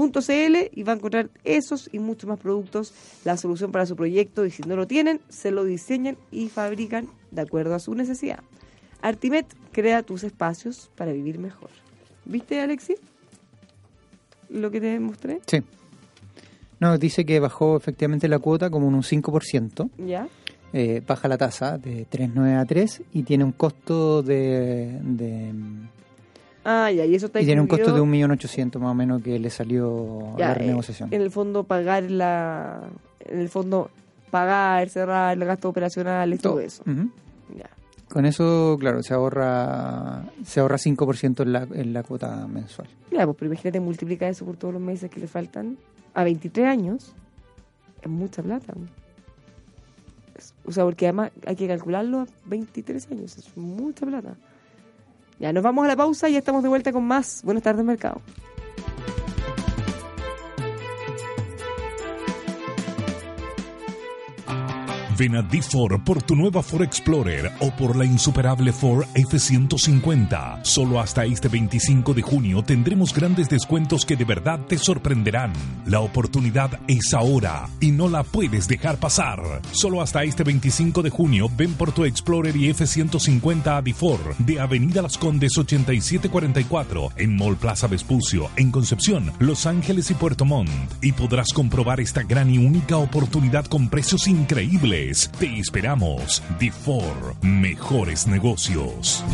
[0.05, 2.93] artimet.cl y va a encontrar esos y muchos más productos,
[3.25, 7.09] la solución para su proyecto y si no lo tienen, se lo diseñan y fabrican
[7.31, 8.41] de acuerdo a su necesidad.
[9.03, 11.71] Artimet crea tus espacios para vivir mejor.
[12.25, 12.99] ¿Viste, Alexis?
[14.49, 15.41] Lo que te mostré.
[15.47, 15.63] Sí.
[16.81, 19.91] No, dice que bajó efectivamente la cuota como en un 5%.
[20.07, 20.29] ¿Ya?
[20.73, 25.53] Eh, baja la tasa de 3,9 a 3 y tiene un costo de, de
[26.65, 29.39] Ah, ya, y eso está y tiene un costo de 1.800.000 más o menos que
[29.39, 31.09] le salió Ya, la eh, renegociación.
[31.13, 32.81] en el fondo pagar la
[33.21, 33.91] en el fondo
[34.31, 36.83] pagar cerrar el gasto operacional y todo, eso.
[37.57, 37.69] Ya.
[38.09, 42.89] Con eso, claro, se ahorra se ahorra 5% en la, en la cuota mensual.
[43.11, 45.79] ya pues pero imagínate multiplica eso por todos los meses que le faltan.
[46.13, 47.13] A 23 años
[48.03, 48.75] es mucha plata.
[50.65, 54.35] O sea porque además hay que calcularlo a 23 años es mucha plata
[55.41, 57.41] ya nos vamos a la pausa y ya estamos de vuelta con más.
[57.43, 58.21] Buenas tardes mercado
[65.21, 70.61] Ven a D4 por tu nueva Ford Explorer o por la insuperable Ford F-150.
[70.63, 75.53] Solo hasta este 25 de junio tendremos grandes descuentos que de verdad te sorprenderán.
[75.85, 79.61] La oportunidad es ahora y no la puedes dejar pasar.
[79.73, 84.59] Solo hasta este 25 de junio ven por tu Explorer y F-150 a D4 de
[84.59, 90.71] Avenida Las Condes 8744 en Mall Plaza Vespucio, en Concepción, Los Ángeles y Puerto Montt.
[91.03, 95.10] Y podrás comprobar esta gran y única oportunidad con precios increíbles.
[95.11, 96.41] Te esperamos.
[96.61, 99.25] D4, mejores negocios.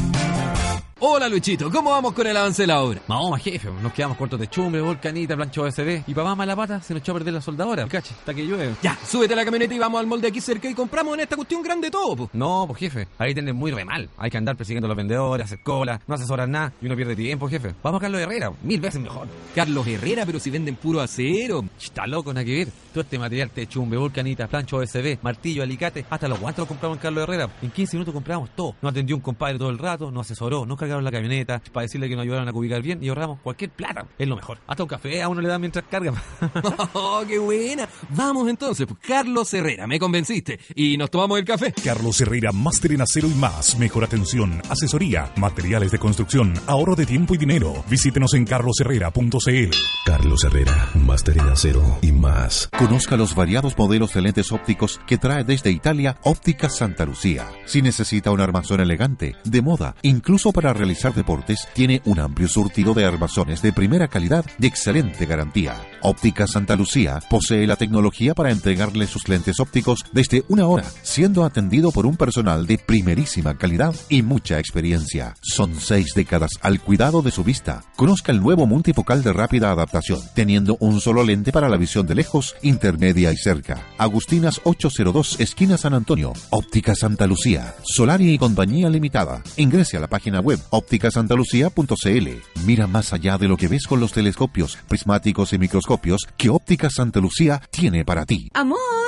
[0.99, 3.03] Hola Luchito, ¿cómo vamos con el avance de la obra?
[3.07, 6.95] Vamos, jefe, nos quedamos cortos de chumbre, volcanita, plancho OSB y más mala pata se
[6.95, 8.75] nos echó a perder la soldadora, cacha, hasta que llueve.
[8.83, 11.37] Ya, súbete a la camioneta y vamos al molde aquí cerca y compramos en esta
[11.37, 12.31] cuestión grande todo, pues.
[12.33, 14.09] No, pues jefe, ahí tienen muy re mal.
[14.17, 17.15] Hay que andar persiguiendo a los vendedores, hacer cola, no asesoran nada y uno pierde
[17.15, 17.75] tiempo, jefe.
[17.83, 19.29] Vamos a Carlos Herrera, mil veces mejor.
[19.55, 21.63] Carlos Herrera, pero si venden puro acero.
[21.79, 22.69] Está loco, nada que ver.
[22.95, 26.97] Todo este material de chumbe, volcanita, plancho OSB, martillo, alicate, hasta los guantes los compramos
[26.97, 27.51] en Carlos Herrera.
[27.61, 28.77] En 15 minutos compramos todo.
[28.81, 32.09] Nos atendió un compadre todo el rato, nos asesoró, nos cargaron la camioneta para decirle
[32.09, 34.07] que nos ayudaron a ubicar bien y ahorramos cualquier plata.
[34.19, 34.59] Es lo mejor.
[34.67, 36.13] Hasta un café a uno le dan mientras carga.
[36.93, 37.89] ¡Oh, qué buena!
[38.11, 40.59] Vamos entonces, pues, Carlos Herrera, me convenciste.
[40.75, 41.73] Y nos tomamos el café.
[41.73, 43.79] Carlos Herrera, máster en acero y más.
[43.79, 47.85] Mejor atención, asesoría, materiales de construcción, ahorro de tiempo y dinero.
[47.89, 49.71] Visítenos en carlosherrera.cl.
[50.05, 52.69] Carlos Herrera, máster en acero y más.
[52.79, 57.47] Conozca los variados modelos de lentes ópticos que trae desde Italia Óptica Santa Lucía.
[57.65, 62.95] Si necesita un armazón elegante, de moda, incluso para realizar deportes, tiene un amplio surtido
[62.95, 65.75] de armazones de primera calidad y excelente garantía.
[66.03, 71.45] Óptica Santa Lucía posee la tecnología para entregarle sus lentes ópticos desde una hora, siendo
[71.45, 75.35] atendido por un personal de primerísima calidad y mucha experiencia.
[75.43, 77.83] Son seis décadas al cuidado de su vista.
[77.97, 82.15] Conozca el nuevo multifocal de rápida adaptación, teniendo un solo lente para la visión de
[82.15, 83.87] lejos, intermedia y cerca.
[83.99, 86.33] Agustinas 802, esquina San Antonio.
[86.51, 87.75] Óptica Santa Lucía.
[87.83, 89.43] Solari y Compañía Limitada.
[89.57, 92.29] Ingrese a la página web ópticasantalucía.cl.
[92.65, 96.89] Mira más allá de lo que ves con los telescopios, prismáticos y microscopios que Óptica
[96.91, 98.49] Santa Lucía tiene para ti.
[98.55, 98.79] Amor,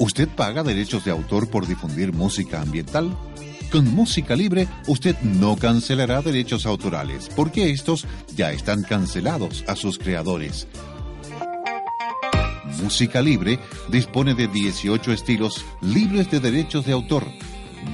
[0.04, 3.16] ¿Usted paga derechos de autor por difundir música ambiental?
[3.72, 9.98] Con Música Libre, usted no cancelará derechos autorales, porque estos ya están cancelados a sus
[9.98, 10.68] creadores.
[12.82, 17.26] Música Libre dispone de 18 estilos libres de derechos de autor.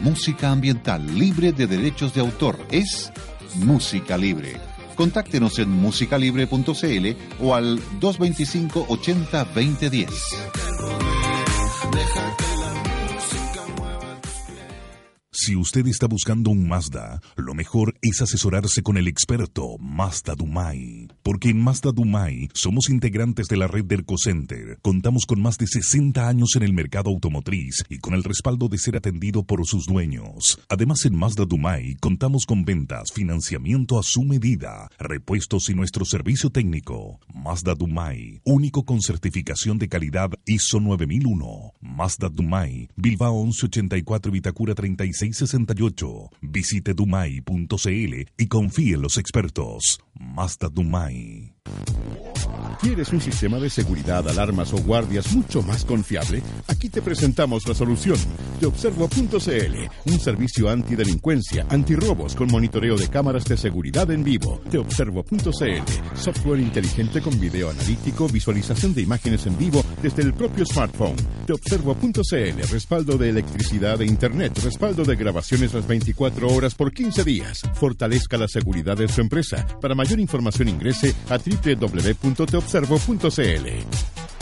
[0.03, 3.12] Música ambiental libre de derechos de autor es
[3.55, 4.57] Música Libre.
[4.96, 7.07] Contáctenos en musicalibre.cl
[7.40, 10.11] o al 225 80 2010.
[11.92, 12.39] Deja
[15.42, 21.09] Si usted está buscando un Mazda, lo mejor es asesorarse con el experto Mazda Dumai.
[21.22, 24.79] Porque en Mazda Dumai somos integrantes de la red del Center.
[24.83, 28.76] Contamos con más de 60 años en el mercado automotriz y con el respaldo de
[28.76, 30.61] ser atendido por sus dueños.
[30.68, 36.50] Además, en Mazda Dumai contamos con ventas, financiamiento a su medida, repuestos y nuestro servicio
[36.50, 37.18] técnico.
[37.33, 41.72] Mazda Dumai, único con certificación de calidad ISO 9001.
[41.81, 46.30] Mazda Dumai, Bilbao 1184 Vitacura 36 668.
[46.42, 50.00] Visite dumai.cl y confíe en los expertos.
[50.14, 51.49] Mazda Dumai.
[52.80, 56.42] ¿Quieres un sistema de seguridad, alarmas o guardias mucho más confiable?
[56.66, 58.16] Aquí te presentamos la solución.
[58.59, 64.62] Teobservo.cl, un servicio antidelincuencia, antirrobos con monitoreo de cámaras de seguridad en vivo.
[64.70, 71.16] Teobservo.cl, software inteligente con video analítico, visualización de imágenes en vivo desde el propio smartphone.
[71.46, 77.61] Teobservo.cl, respaldo de electricidad e internet, respaldo de grabaciones las 24 horas por 15 días.
[77.74, 79.66] Fortalezca la seguridad de su empresa.
[79.83, 84.39] Para mayor información ingrese a www.teobservo.cl.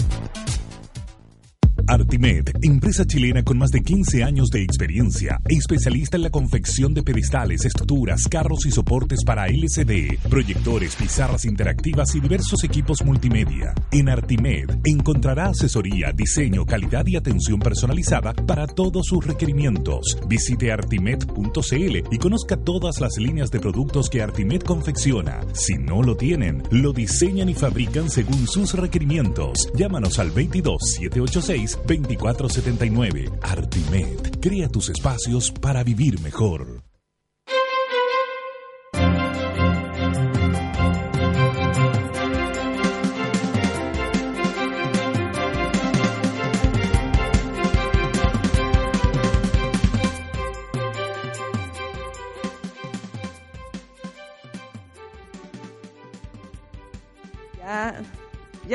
[1.89, 7.03] Artimed, empresa chilena con más de 15 años de experiencia, especialista en la confección de
[7.03, 13.73] pedestales, estructuras, carros y soportes para LCD, proyectores, pizarras interactivas y diversos equipos multimedia.
[13.91, 20.19] En Artimed encontrará asesoría, diseño, calidad y atención personalizada para todos sus requerimientos.
[20.29, 25.41] Visite artimed.cl y conozca todas las líneas de productos que Artimed confecciona.
[25.55, 29.71] Si no lo tienen, lo diseñan y fabrican según sus requerimientos.
[29.75, 33.31] Llámanos al 22 786 2479.
[33.43, 34.41] Artimed.
[34.41, 36.88] Crea tus espacios para vivir mejor.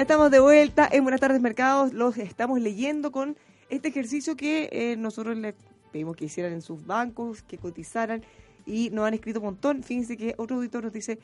[0.04, 1.94] Ya estamos de vuelta en Buenas tardes Mercados.
[1.94, 3.38] Los estamos leyendo con
[3.70, 5.56] este ejercicio que eh, nosotros les
[5.94, 8.22] pedimos que hicieran en sus bancos, que cotizaran
[8.66, 9.82] y nos han escrito un montón.
[9.82, 11.20] Fíjense que otro auditor nos dice,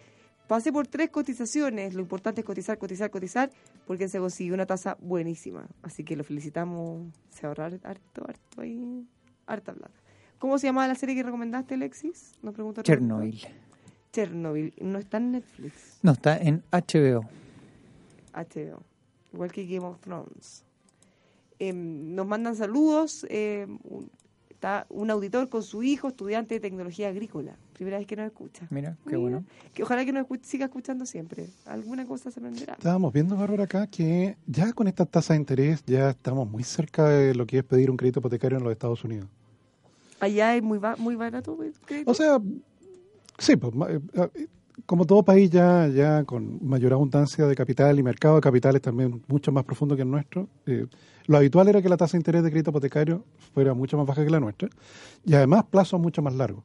[0.47, 3.49] pasé por tres cotizaciones, lo importante es cotizar, cotizar, cotizar,
[3.85, 5.67] porque se consiguió una tasa buenísima.
[5.81, 9.05] Así que lo felicitamos, se ahorrar harto, harto ahí,
[9.45, 9.99] harta plata.
[10.37, 12.31] ¿Cómo se llamaba la serie que recomendaste, Alexis?
[12.41, 12.85] Nos auditor.
[12.85, 13.45] Chernobyl.
[14.13, 14.73] Chernobyl.
[14.79, 15.99] No está en Netflix.
[16.01, 17.27] No, está en HBO.
[18.33, 18.81] HBO,
[19.33, 20.63] igual que Game of Thrones.
[21.59, 23.25] Em, nos mandan saludos.
[23.29, 24.09] em, un-
[24.49, 27.55] está un auditor con su hijo, estudiante de tecnología agrícola.
[27.73, 28.67] Primera vez que nos escucha.
[28.69, 29.43] Mira, qué Mira, bueno.
[29.73, 31.47] Que ojalá que nos siga escuchando siempre.
[31.65, 32.73] Alguna cosa se aprenderá.
[32.73, 37.07] Estábamos viendo, Bárbara, acá que ya con esta tasa de interés ya estamos muy cerca
[37.07, 39.27] de lo que es pedir un crédito hipotecario en los Estados Unidos.
[40.19, 41.57] Allá es muy, ba- muy barato.
[41.63, 42.11] el crédito.
[42.11, 42.37] O sea,
[43.37, 43.99] sí, pues, eh,
[44.35, 44.47] eh,
[44.85, 49.21] como todo país ya, ya con mayor abundancia de capital y mercado de capitales también
[49.27, 50.85] mucho más profundo que el nuestro, eh,
[51.27, 54.23] lo habitual era que la tasa de interés de crédito hipotecario fuera mucho más baja
[54.23, 54.69] que la nuestra
[55.25, 56.63] y además plazos mucho más largos.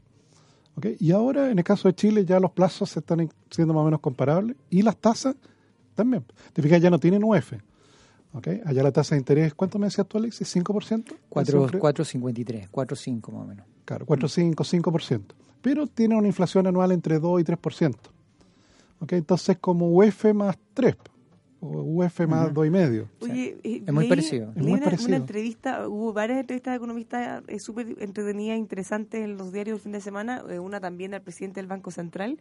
[0.76, 0.86] ¿ok?
[0.98, 3.82] Y ahora, en el caso de Chile, ya los plazos se están en- siendo más
[3.82, 5.36] o menos comparables y las tasas
[5.94, 6.24] también.
[6.52, 7.52] Te fijas, ya no tienen UF.
[8.32, 8.48] ¿ok?
[8.64, 10.48] Allá la tasa de interés, ¿cuánto me decías tú, Alexis?
[10.56, 11.14] ¿5%?
[11.28, 13.66] Cuatro- Siempre- 4.53, 4.5 más o menos.
[13.84, 15.34] Claro, 4, 5, 5%.
[15.64, 17.96] Pero tiene una inflación anual entre 2 y 3%.
[19.00, 19.12] ¿Ok?
[19.14, 20.94] Entonces, como UF más 3,
[21.62, 22.64] o UF más Ujú.
[22.64, 23.06] 2,5.
[23.22, 24.50] Oye, eh, Es muy leí- parecido.
[24.54, 25.08] Es muy una, parecido.
[25.08, 29.82] una entrevista, hubo varias entrevistas de economistas eh, súper entretenidas, interesantes en los diarios el
[29.82, 32.38] fin de semana, eh, una también al presidente del Banco Central,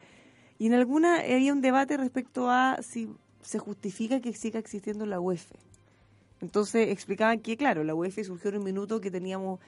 [0.59, 3.07] y en alguna había un debate respecto a si
[3.41, 5.49] se justifica que siga existiendo la UEF.
[6.41, 9.59] Entonces explicaban que, claro, la UEF surgió en un minuto que teníamos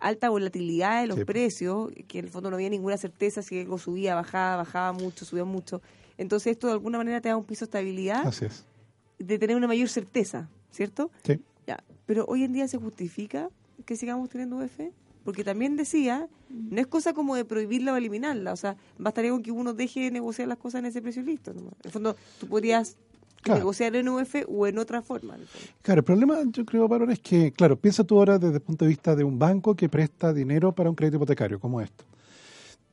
[0.00, 1.24] alta volatilidad de los Sí.
[1.24, 5.24] precios, que en el fondo no había ninguna certeza si algo subía, bajaba, bajaba mucho,
[5.24, 5.80] subía mucho.
[6.18, 8.64] Entonces esto de alguna manera te da un piso de estabilidad Así es.
[9.18, 11.10] de tener una mayor certeza, ¿cierto?
[11.24, 11.40] Sí.
[11.66, 13.48] Ya, pero hoy en día se justifica
[13.86, 14.80] que sigamos teniendo UF,
[15.24, 19.42] porque también decía, no es cosa como de prohibirla o eliminarla, o sea, bastaría con
[19.42, 21.52] que uno deje de negociar las cosas en ese precio y listo.
[21.52, 22.96] En el fondo, tú podrías
[23.42, 23.58] Claro.
[23.60, 25.36] negociar en UF o en otra forma.
[25.82, 28.84] Claro, el problema, yo creo, Bárbara, es que, claro, piensa tú ahora desde el punto
[28.84, 32.04] de vista de un banco que presta dinero para un crédito hipotecario como esto.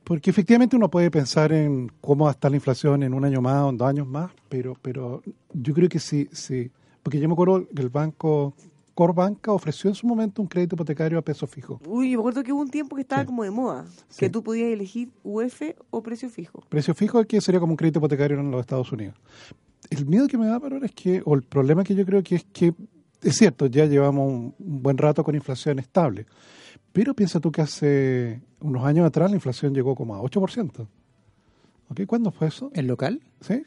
[0.04, 3.40] Porque efectivamente uno puede pensar en cómo va a estar la inflación en un año
[3.40, 6.70] más o en dos años más, pero, pero yo creo que sí, sí.
[7.02, 8.52] Porque yo me acuerdo que el banco
[8.94, 11.80] Corbanca ofreció en su momento un crédito hipotecario a peso fijo.
[11.86, 13.26] Uy, yo me acuerdo que hubo un tiempo que estaba Sí.
[13.26, 14.18] como de moda, Sí.
[14.18, 16.62] que tú podías elegir UF o precio fijo.
[16.68, 19.14] Precio fijo que sería como un crédito hipotecario en los Estados Unidos.
[19.88, 22.36] El miedo que me da, Bárbara, es que, o el problema que yo creo que
[22.36, 22.74] es que,
[23.22, 26.26] es cierto, ya llevamos un, un buen rato con inflación estable,
[26.92, 30.86] Pero piensa tú que hace unos años atrás la inflación llegó como a 8%.
[31.88, 32.00] ¿Ok?
[32.06, 32.70] ¿Cuándo fue eso?
[32.74, 33.20] ¿El local?
[33.40, 33.62] ¿Sí?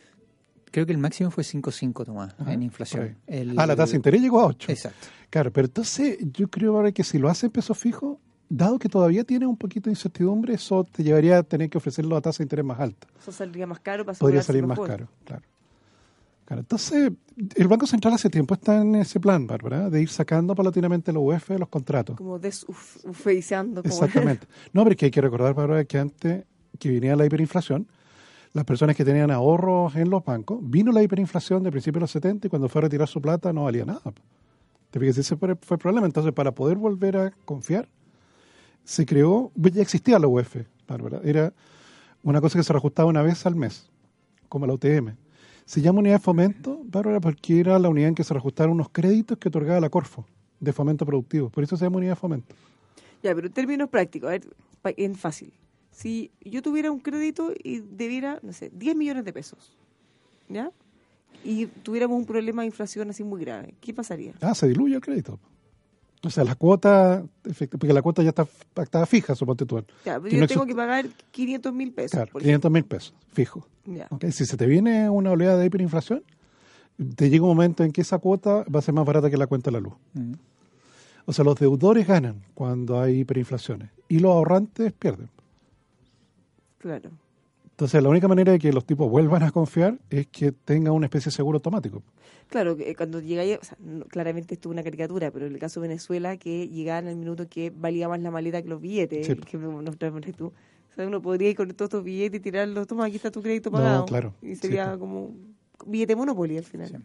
[0.71, 3.17] Creo que el máximo fue 5,5 Tomás Ajá, en inflación.
[3.27, 4.71] El- Ah, la tasa de interés llegó a 8.
[4.71, 5.07] Exacto.
[5.29, 8.89] Claro, pero entonces yo creo ahora que si lo hace en peso fijo, dado que
[8.89, 12.39] todavía tiene un poquito de incertidumbre, eso te llevaría a tener que ofrecerlo a tasa
[12.39, 13.07] de interés más alta.
[13.19, 15.43] Eso saldría más caro para Podría salir más caro, claro.
[16.45, 17.11] Claro, entonces,
[17.55, 21.23] el Banco Central hace tiempo está en ese plan, Bárbara, de ir sacando paulatinamente los
[21.23, 22.17] UF de los contratos.
[22.17, 23.81] Como desufeizando.
[23.83, 24.47] Exactamente.
[24.73, 26.43] No, pero es que hay que recordar, Bárbara, que antes
[26.79, 27.87] que venía la hiperinflación,
[28.53, 32.11] las personas que tenían ahorros en los bancos, vino la hiperinflación de principios de los
[32.11, 34.13] 70 y cuando fue a retirar su plata no valía nada.
[34.91, 35.17] ¿Te fijas?
[35.17, 36.05] Ese fue, fue el problema.
[36.05, 37.87] Entonces, para poder volver a confiar,
[38.83, 41.21] se creó, ya existía la UF, Bárbara.
[41.23, 41.53] Era
[42.21, 43.89] una cosa que se reajustaba una vez al mes,
[44.49, 45.15] como la UTM.
[45.65, 48.89] Se llama unidad de fomento, Bárbara, porque era la unidad en que se reajustaron unos
[48.89, 50.25] créditos que otorgaba la Corfo
[50.59, 51.49] de fomento productivo.
[51.49, 52.55] Por eso se llama unidad de fomento.
[53.21, 54.43] Ya, pero en términos prácticos, a ver,
[54.97, 55.53] en fácil.
[55.91, 59.77] Si yo tuviera un crédito y debiera, no sé, 10 millones de pesos,
[60.49, 60.71] ¿ya?
[61.43, 64.33] Y tuviéramos un problema de inflación así muy grave, ¿qué pasaría?
[64.41, 65.39] Ah, se diluye el crédito.
[66.25, 67.23] O sea, la cuota,
[67.71, 69.83] porque la cuota ya está pactada fija, suponte tú.
[70.05, 72.11] Ya, pero Que yo no tengo que pagar 500 mil pesos.
[72.11, 73.67] Claro, por 500 mil pesos, fijo.
[74.31, 76.23] Si se te viene una oleada de hiperinflación,
[77.15, 79.47] te llega un momento en que esa cuota va a ser más barata que la
[79.47, 79.93] cuenta de la luz.
[80.13, 80.33] Mm.
[81.25, 85.29] O sea, los deudores ganan cuando hay hiperinflaciones y los ahorrantes pierden.
[86.77, 87.11] Claro.
[87.73, 91.07] Entonces, la única manera de que los tipos vuelvan a confiar es que tenga una
[91.07, 92.03] especie de seguro automático.
[92.49, 93.77] Claro, que cuando llegáis, o sea,
[94.09, 97.47] claramente esto es una caricatura, pero en el caso de Venezuela, que llegaban al minuto
[97.49, 99.35] que valía más la maleta que los billetes, Sí.
[99.35, 100.47] que nos traes tú.
[100.47, 103.41] O sea, uno podría ir con todos estos billetes y tirarlos, toma, aquí está tu
[103.41, 104.01] crédito pagado.
[104.01, 104.35] No, claro.
[104.43, 104.99] Y Sí, sería pues.
[104.99, 105.55] como un
[105.87, 106.89] billete Monopoly al final.
[106.89, 106.95] Sí.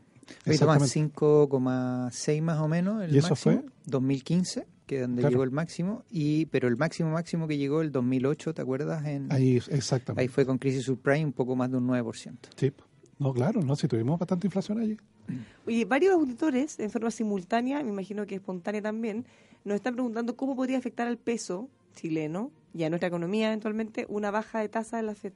[0.47, 1.15] Oye, Tomás, Exactamente.
[1.17, 3.65] 5,6 más o menos el ¿Y eso máximo, fue?
[3.87, 5.31] 2015, que es donde Claro.
[5.31, 9.07] llegó el máximo, y pero el máximo máximo que llegó el 2008, ¿te acuerdas?
[9.07, 10.21] En, Ahí, exactamente.
[10.23, 12.49] ahí fue con crisis subprime un poco más de un 9%.
[12.57, 12.73] Sí.
[13.21, 14.97] No, claro, no, si tuvimos bastante inflación allí.
[15.67, 19.27] Oye, varios auditores, en forma simultánea, me imagino que espontánea también,
[19.65, 24.31] nos están preguntando cómo podría afectar al peso chileno y a nuestra economía eventualmente una
[24.31, 25.33] baja de tasa de la FED.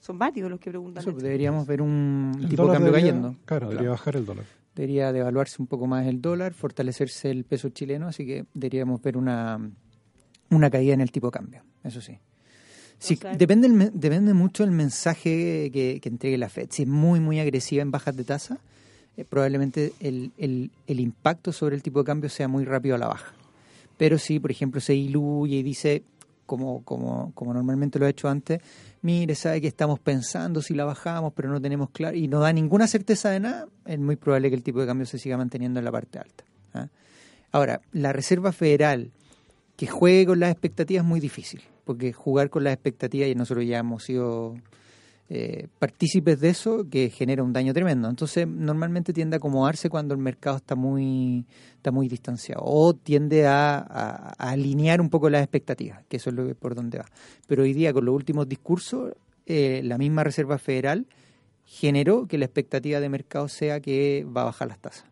[0.00, 1.02] Son varios los que preguntan.
[1.02, 3.36] Eso, deberíamos ver un El tipo de cambio debería- cayendo.
[3.44, 4.44] Claro, debería bajar el dólar.
[4.76, 9.16] Debería devaluarse un poco más el dólar, fortalecerse el peso chileno, así que deberíamos ver
[9.16, 9.58] una,
[10.50, 12.18] una caída en el tipo de cambio, eso sí.
[13.38, 16.68] Depende, el depende mucho del mensaje que, que entregue la Fed.
[16.70, 18.58] Si es muy, muy agresiva en bajas de tasa,
[19.16, 22.98] eh, probablemente el, el, el impacto sobre el tipo de cambio sea muy rápido a
[22.98, 23.32] la baja.
[23.96, 26.04] Pero si, por ejemplo, se diluye y dice,
[26.46, 28.60] como, como, como normalmente lo ha hecho antes,
[29.02, 32.52] mire, sabe que estamos pensando si la bajamos, pero no tenemos claro, y no da
[32.52, 35.78] ninguna certeza de nada, es muy probable que el tipo de cambio se siga manteniendo
[35.78, 36.44] en la parte alta.
[36.74, 36.88] ¿ah?
[37.52, 39.10] Ahora, la Reserva Federal
[39.76, 43.66] que juegue con las expectativas es muy difícil, porque jugar con las expectativas, y nosotros
[43.66, 44.56] ya hemos sido
[45.28, 48.08] eh, partícipes de eso, que genera un daño tremendo.
[48.08, 53.46] Entonces, normalmente tiende a acomodarse cuando el mercado está muy, está muy distanciado, o tiende
[53.46, 53.78] a,
[54.38, 57.06] alinear un poco las expectativas, que eso es lo que, por donde va.
[57.48, 59.14] Pero hoy día, con los últimos discursos,
[59.46, 61.06] eh, la misma Reserva Federal
[61.64, 65.06] generó que la expectativa de mercado sea que va a bajar las tasas.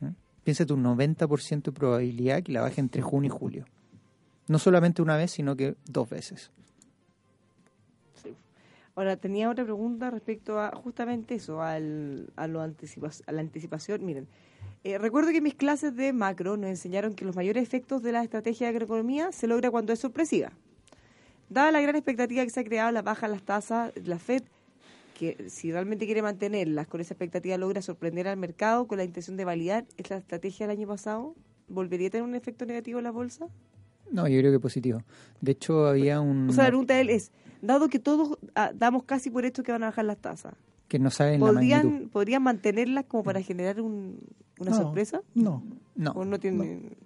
[0.00, 0.08] ¿Mm?
[0.44, 3.64] Piensa un 90% de probabilidad que la baje entre junio y julio.
[4.48, 6.50] No solamente una vez, sino que dos veces.
[8.96, 14.04] Ahora, tenía otra pregunta respecto a justamente eso, al, a, lo anticipa- a la anticipación.
[14.04, 14.26] Miren,
[14.84, 18.12] eh, recuerdo que en mis clases de macro nos enseñaron que los mayores efectos de
[18.12, 20.50] la estrategia de agroeconomía se logra cuando es sorpresiva.
[21.50, 24.42] Dada la gran expectativa que se ha creado, la baja en las tasas, la FED,
[25.18, 29.36] que si realmente quiere mantenerlas con esa expectativa, logra sorprender al mercado con la intención
[29.36, 31.34] de validar esta estrategia del año pasado,
[31.68, 33.46] ¿volvería a tener un efecto negativo en la bolsa?
[34.10, 35.02] No, yo creo que positivo.
[35.40, 36.48] De hecho, había un...
[36.48, 37.30] O sea, la pregunta de él es,
[37.62, 40.54] dado que todos ah, damos casi por esto que van a bajar las tasas,
[40.88, 41.78] que no saben la magnitud.
[41.82, 44.18] ¿podrían, ¿podrían mantenerlas como para generar un-
[44.58, 45.20] una No, sorpresa?
[45.34, 45.62] No.
[45.94, 46.12] No.
[46.12, 46.96] ¿O no tienen...?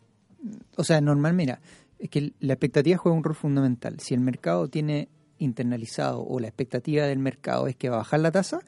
[0.76, 1.60] O sea, normal, mira,
[1.98, 4.00] es que la expectativa juega un rol fundamental.
[4.00, 8.20] Si el mercado tiene internalizado o la expectativa del mercado es que va a bajar
[8.20, 8.60] la tasa,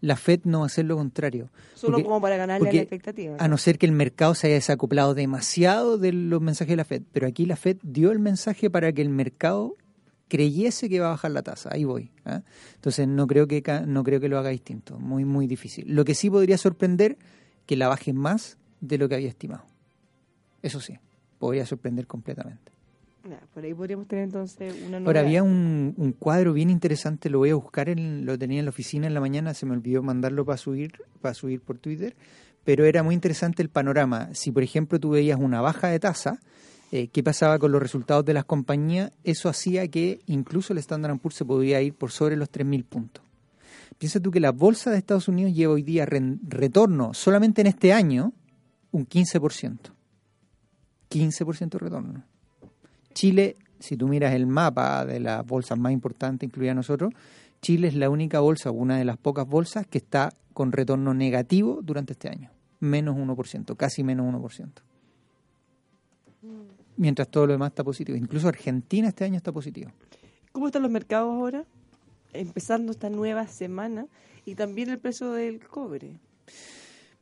[0.00, 1.48] la Fed no va a hacer lo contrario.
[1.74, 3.36] Solo Porque- como para ganarle a la expectativa.
[3.38, 6.84] A no ser que el mercado se haya desacoplado demasiado de los mensajes de la
[6.84, 7.02] Fed.
[7.12, 9.74] Pero aquí la Fed dio el mensaje para que el mercado
[10.28, 11.70] creyese que va a bajar la tasa.
[11.72, 12.10] Ahí voy.
[12.24, 12.42] ¿ah?
[12.74, 14.98] Entonces no creo que no creo que lo haga distinto.
[14.98, 15.84] Muy, muy difícil.
[15.88, 17.18] Lo que sí podría sorprender
[17.66, 19.64] que la baje más de lo que había estimado.
[20.62, 20.98] Eso sí,
[21.38, 22.72] podría sorprender completamente.
[23.52, 27.50] Por ahí podríamos tener entonces una Ahora, había un, un cuadro bien interesante, lo voy
[27.50, 30.44] a buscar, en, lo tenía en la oficina en la mañana, se me olvidó mandarlo
[30.44, 32.14] para subir, para subir por Twitter,
[32.64, 34.28] pero era muy interesante el panorama.
[34.32, 36.40] Si, por ejemplo, tú veías una baja de tasa,
[36.96, 41.18] eh, qué pasaba con los resultados de las compañías, eso hacía que incluso el Standard
[41.18, 43.22] Poor's se podía ir por sobre los 3.000 puntos.
[43.98, 47.92] Piensa tú que la bolsa de Estados Unidos lleva hoy día retorno solamente en este
[47.92, 48.32] año
[48.92, 49.78] un 15%.
[51.10, 52.24] 15% de retorno.
[53.14, 57.12] Chile, si tú miras el mapa de las bolsas más importantes, incluida nosotros,
[57.62, 61.80] Chile es la única bolsa, una de las pocas bolsas que está con retorno negativo
[61.82, 62.50] durante este año.
[62.80, 64.70] Menos 1%, casi menos 1%.
[66.96, 68.16] Mientras todo lo demás está positivo.
[68.16, 69.90] Incluso Argentina este año está positivo.
[70.52, 71.64] ¿Cómo están los mercados ahora?
[72.32, 74.06] Empezando esta nueva semana
[74.44, 76.18] y también el precio del cobre.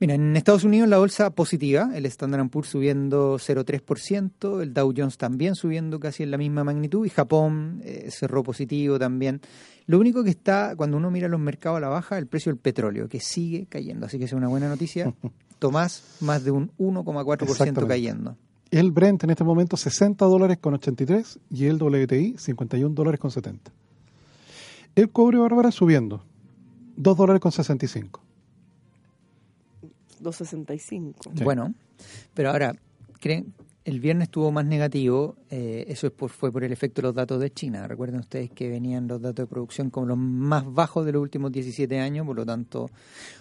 [0.00, 5.16] Mira, en Estados Unidos la bolsa positiva, el Standard Poor's subiendo 0,3%, el Dow Jones
[5.16, 9.40] también subiendo casi en la misma magnitud y Japón eh, cerró positivo también.
[9.86, 12.58] Lo único que está, cuando uno mira los mercados a la baja, el precio del
[12.58, 15.14] petróleo, que sigue cayendo, así que es una buena noticia.
[15.60, 17.86] Tomás, más de un 1,4% Exactamente.
[17.86, 18.36] cayendo.
[18.74, 23.30] El Brent en este momento 60 dólares con 83 y el WTI 51 dólares con
[23.30, 23.70] 70.
[24.96, 26.24] El cobre bárbara subiendo
[26.96, 28.20] 2 dólares con 65.
[30.18, 31.30] 265.
[31.36, 31.44] Sí.
[31.44, 31.72] Bueno,
[32.34, 32.74] pero ahora,
[33.20, 33.54] ¿creen?
[33.84, 37.14] El viernes estuvo más negativo, eh, eso es por, fue por el efecto de los
[37.14, 37.86] datos de China.
[37.86, 41.52] Recuerden ustedes que venían los datos de producción como los más bajos de los últimos
[41.52, 42.90] 17 años, por lo tanto...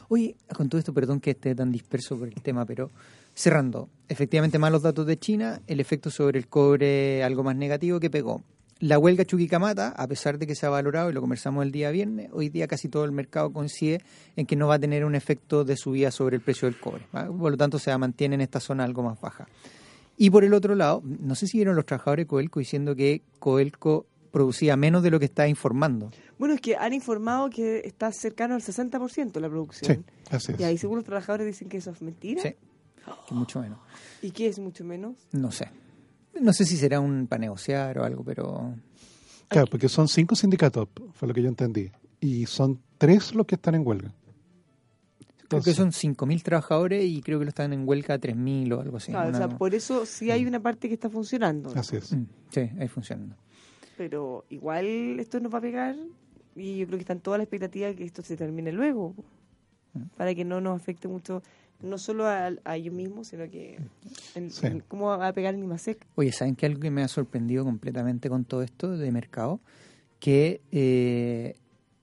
[0.09, 2.91] Oye, con todo esto, perdón que esté tan disperso por el tema, pero
[3.33, 7.99] cerrando, efectivamente más los datos de China, el efecto sobre el cobre algo más negativo
[7.99, 8.43] que pegó.
[8.79, 11.89] La huelga Chuquicamata, a pesar de que se ha valorado y lo conversamos el día
[11.89, 14.01] viernes, hoy día casi todo el mercado coincide
[14.35, 17.05] en que no va a tener un efecto de subida sobre el precio del cobre.
[17.15, 17.25] ¿va?
[17.25, 19.47] Por lo tanto, se mantiene en esta zona algo más baja.
[20.17, 23.23] Y por el otro lado, no sé si vieron los trabajadores de Coelco diciendo que
[23.39, 26.11] Coelco producía menos de lo que está informando.
[26.37, 30.05] Bueno, es que han informado que está cercano al 60% la producción.
[30.05, 30.59] Sí, así es.
[30.59, 32.41] Y ahí según los trabajadores dicen que eso es mentira.
[32.41, 32.55] Sí,
[33.27, 33.79] que mucho menos.
[34.21, 35.15] ¿Y qué es mucho menos?
[35.31, 35.69] No sé.
[36.39, 38.73] No sé si será un para negociar o algo, pero
[39.47, 41.91] Claro, porque son cinco sindicatos, fue lo que yo entendí.
[42.19, 44.13] Y son tres los que están en huelga.
[45.47, 48.97] creo que son 5.000 trabajadores y creo que lo están en huelga 3.000 o algo
[48.97, 49.11] así.
[49.11, 51.71] Claro, o Una- sea, por eso sí hay una parte que está funcionando.
[51.75, 52.11] Así es.
[52.13, 53.35] Mm, Sí, ahí funcionando.
[53.97, 55.95] Pero igual esto nos va a pegar
[56.55, 59.13] y yo creo que están todas las expectativas de que esto se termine luego.
[60.17, 61.43] Para que no nos afecte mucho,
[61.83, 63.77] no solo a, a ellos mismos, sino que
[64.35, 64.65] en, Sí.
[64.67, 66.05] en cómo va a pegar el IMASEC.
[66.15, 69.59] Oye, ¿saben qué algo que me ha sorprendido completamente con todo esto de mercado?
[70.19, 71.55] Que eh,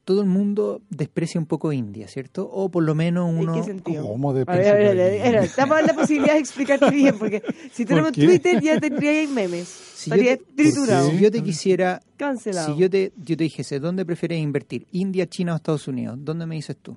[0.05, 2.49] todo el mundo desprecia un poco India, ¿cierto?
[2.53, 3.55] O por lo menos uno...
[3.55, 4.07] ¿En qué sentido?
[4.07, 5.29] ¿Cómo de A ver, a ver, a ver, principio?
[5.29, 8.13] a ver, estamos en la posibilidad de explicarte bien, porque si tenemos?
[8.13, 9.69] Twitter ya tendría memes.
[9.69, 11.11] Si yo, Estaría te, triturado.
[11.11, 12.01] si yo te quisiera...
[12.17, 12.75] Cancelado.
[12.75, 14.87] Si yo te, yo te dijese, ¿dónde prefieres invertir?
[14.93, 16.19] ¿India, China o Estados Unidos?
[16.21, 16.97] ¿Dónde me dices tú?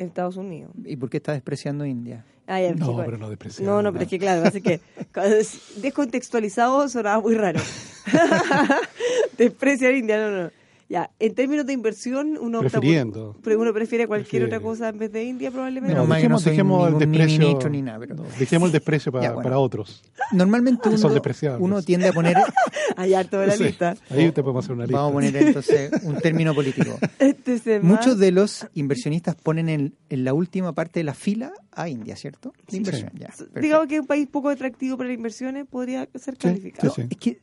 [0.00, 0.72] En Estados Unidos.
[0.84, 2.24] ¿Y por qué estás despreciando India?
[2.46, 3.02] Ah, ya, No, chico.
[3.04, 3.68] pero no despreciar.
[3.68, 4.80] No, no, pero es que claro, así que
[5.82, 7.60] descontextualizado sonaba muy raro.
[9.38, 10.50] Desprecia a India, no, no.
[10.90, 13.36] Ya, en términos de inversión, uno opta por- Prefiriendo.
[13.44, 14.46] pero uno prefiere cualquier Prefiere.
[14.46, 15.94] otra cosa en vez de India, probablemente.
[15.94, 17.38] Menos No, mal que no dejemos, soy dejemos el ningún desprecio.
[17.38, 19.42] ministro ni nada, pero- no, dejemos el desprecio para, Ya, bueno.
[19.44, 20.02] para otros.
[20.32, 21.62] Normalmente son uno, despreciables.
[21.62, 22.36] uno tiende a poner...
[22.96, 23.96] Hay harto de la Sí, lista.
[24.10, 24.96] Ahí te podemos hacer una lista.
[24.98, 26.98] Vamos a poner entonces un término político.
[27.20, 31.52] Este se Muchos de los inversionistas ponen en, en la última parte de la fila
[31.70, 32.52] a India, ¿cierto?
[32.68, 33.60] De inversión, ya, perfecto.
[33.60, 36.92] Digamos que un país poco atractivo para las inversiones podría ser Sí, calificado.
[36.92, 37.08] sí, sí.
[37.12, 37.38] Es que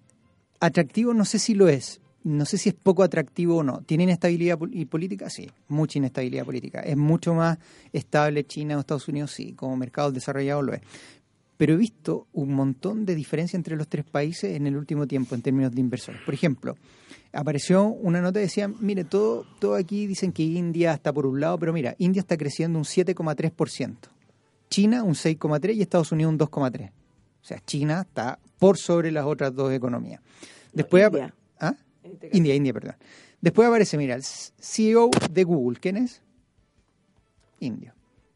[0.60, 2.02] atractivo no sé si lo es.
[2.28, 3.82] No sé si es poco atractivo o no.
[3.84, 5.30] ¿Tiene inestabilidad y política?
[5.30, 6.82] Sí, mucha inestabilidad política.
[6.82, 7.58] ¿Es mucho más
[7.94, 9.32] estable China o Estados Unidos?
[9.32, 10.82] Sí, como mercado desarrollado lo es.
[11.56, 15.36] Pero he visto un montón de diferencia entre los tres países en el último tiempo
[15.36, 16.20] en términos de inversores.
[16.26, 16.76] Por ejemplo,
[17.32, 21.40] apareció una nota que decía, mire, todo, todo aquí dicen que India está por un
[21.40, 23.96] lado, pero mira, India está creciendo un 7,3%,
[24.70, 26.90] China un 6,3% y Estados Unidos un 2,3%.
[26.92, 30.20] O sea, China está por sobre las otras dos economías.
[30.74, 31.34] Después India.
[31.62, 31.76] ¿Ah?
[32.14, 32.30] Este.
[32.34, 32.96] India, India, perdón.
[33.42, 36.22] Después aparece, mira, el CEO de Google, ¿quién es?
[37.60, 37.94] Indio.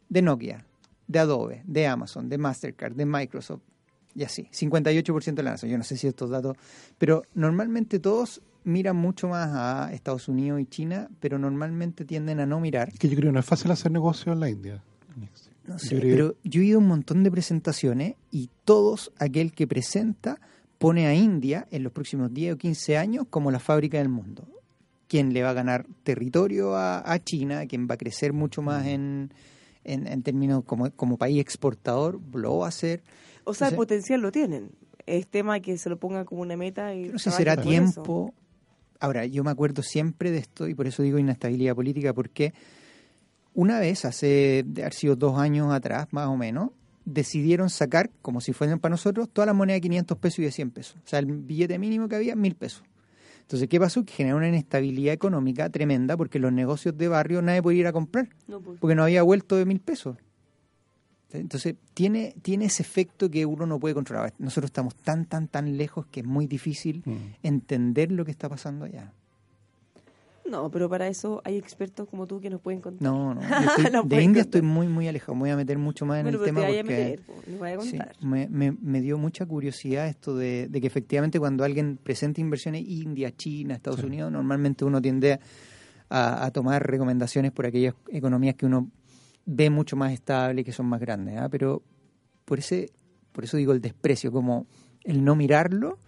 [0.09, 0.65] De Nokia,
[1.07, 3.61] de Adobe, de Amazon, de Mastercard, de Microsoft,
[4.15, 4.47] y así.
[4.51, 5.71] 58% de la nación.
[5.71, 6.57] Yo no sé si estos datos,
[6.97, 12.45] pero normalmente todos miran mucho más a Estados Unidos y China, pero normalmente tienden a
[12.45, 12.91] no mirar.
[12.93, 14.83] Que yo creo que no es fácil hacer negocio en la India.
[15.65, 19.67] No sé, pero yo he ido a un montón de presentaciones y todos aquel que
[19.67, 20.39] presenta
[20.81, 24.47] pone a India en los próximos 10 o 15 años como la fábrica del mundo.
[25.07, 28.87] Quien le va a ganar territorio a, a China, quien va a crecer mucho más
[28.87, 29.31] en,
[29.83, 33.03] en, en términos como, como país exportador, lo va a hacer.
[33.43, 34.71] O sea, el potencial lo tienen.
[35.05, 38.33] Es tema que se lo pongan como una meta y no sé si será tiempo.
[38.99, 42.55] Ahora, yo me acuerdo siempre de esto y por eso digo inestabilidad política, porque
[43.53, 46.71] una vez, hace de haber sido dos años atrás, más o menos,
[47.05, 50.51] decidieron sacar, como si fueran para nosotros, todas las monedas de 500 pesos y de
[50.51, 50.95] 100 pesos.
[51.03, 52.83] O sea, el billete mínimo que había, 1000 pesos.
[53.41, 54.05] Entonces, ¿qué pasó?
[54.05, 57.91] Que generó una inestabilidad económica tremenda porque los negocios de barrio nadie podía ir a
[57.93, 58.79] comprar No, pues.
[58.79, 60.15] porque no había vuelto de mil pesos.
[61.33, 64.33] Entonces, tiene, tiene ese efecto que uno no puede controlar.
[64.37, 67.15] Nosotros estamos tan, tan, tan lejos que es muy difícil Mm.
[67.43, 69.13] entender lo que está pasando allá.
[70.51, 73.01] No, pero para eso hay expertos como tú que nos pueden contar.
[73.01, 73.41] No, no.
[73.41, 74.41] estoy- de India contar.
[74.41, 75.33] estoy muy, muy alejado.
[75.35, 76.95] Me voy a meter mucho más en Bueno, el pero tema te vaya a porque
[76.97, 78.15] meter, nos vaya a sí, contar.
[78.21, 82.83] me, me- me dio mucha curiosidad esto de, de que efectivamente cuando alguien presenta inversiones
[82.87, 84.05] India, China, Estados Sí.
[84.05, 85.39] Unidos, normalmente uno tiende
[86.09, 88.89] a, a tomar recomendaciones por aquellas economías que uno
[89.45, 91.37] ve mucho más estables y que son más grandes.
[91.39, 91.47] ¿ah?
[91.49, 91.81] Pero
[92.45, 92.89] por ese
[93.31, 94.67] por eso digo el desprecio, como
[95.05, 95.99] el no mirarlo.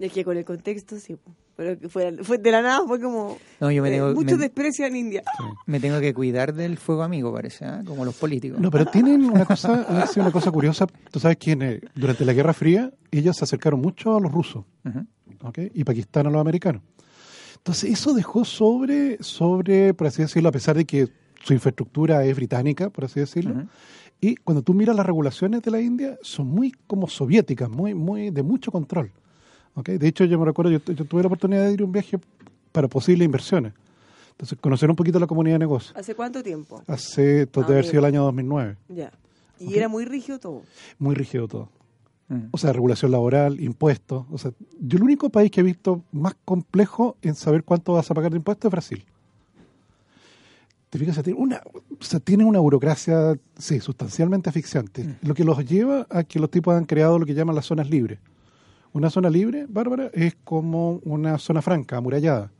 [0.00, 1.16] Y es que con el contexto, sí.
[1.56, 3.38] Pero que fue, fue de la nada, fue como.
[3.60, 5.22] No, yo me eh, tengo, mucho me, desprecio en India.
[5.64, 7.82] me tengo que cuidar del fuego amigo, parece, ¿ah?
[7.86, 8.60] como los políticos.
[8.60, 9.86] No, pero tienen una cosa,
[10.16, 10.86] una cosa curiosa.
[11.10, 14.64] Tú sabes que eh, durante la Guerra Fría ellos se acercaron mucho a los rusos
[14.84, 15.06] Ujú.
[15.48, 15.58] ¿ok?
[15.72, 16.82] y Pakistán a los americanos.
[17.56, 21.08] Entonces eso dejó sobre, sobre, por así decirlo, a pesar de que
[21.42, 23.66] su infraestructura es británica, por así decirlo,
[24.20, 28.30] y cuando tú miras las regulaciones de la India, son muy como soviéticas, muy, muy
[28.30, 29.12] de mucho control.
[29.76, 29.90] ¿Ok?
[29.90, 32.18] De hecho, yo me recuerdo, yo, yo tuve la oportunidad de ir a un viaje
[32.72, 33.72] para posibles inversiones.
[34.32, 35.96] Entonces, conocer un poquito la comunidad de negocios.
[35.96, 36.82] ¿Hace cuánto tiempo?
[36.88, 38.76] Hace, esto Ah, debe haber sido el año 2009.
[38.88, 39.10] Ya.
[39.58, 39.72] Y Ok.
[39.76, 40.62] era muy rígido todo.
[40.98, 41.68] Muy rígido todo.
[42.28, 42.48] Mm.
[42.50, 44.26] O sea, regulación laboral, impuestos.
[44.30, 44.50] O sea,
[44.80, 48.32] yo el único país que he visto más complejo en saber cuánto vas a pagar
[48.32, 49.04] de impuestos es Brasil.
[50.90, 51.60] Te fijas, O sea, tiene una,
[51.98, 55.16] o sea, tiene una burocracia, sí, sustancialmente asfixiante.
[55.22, 57.88] Lo que los lleva a que los tipos han creado lo que llaman las zonas
[57.90, 58.18] libres.
[58.96, 62.50] Una zona libre, Bárbara, es como una zona franca, amurallada.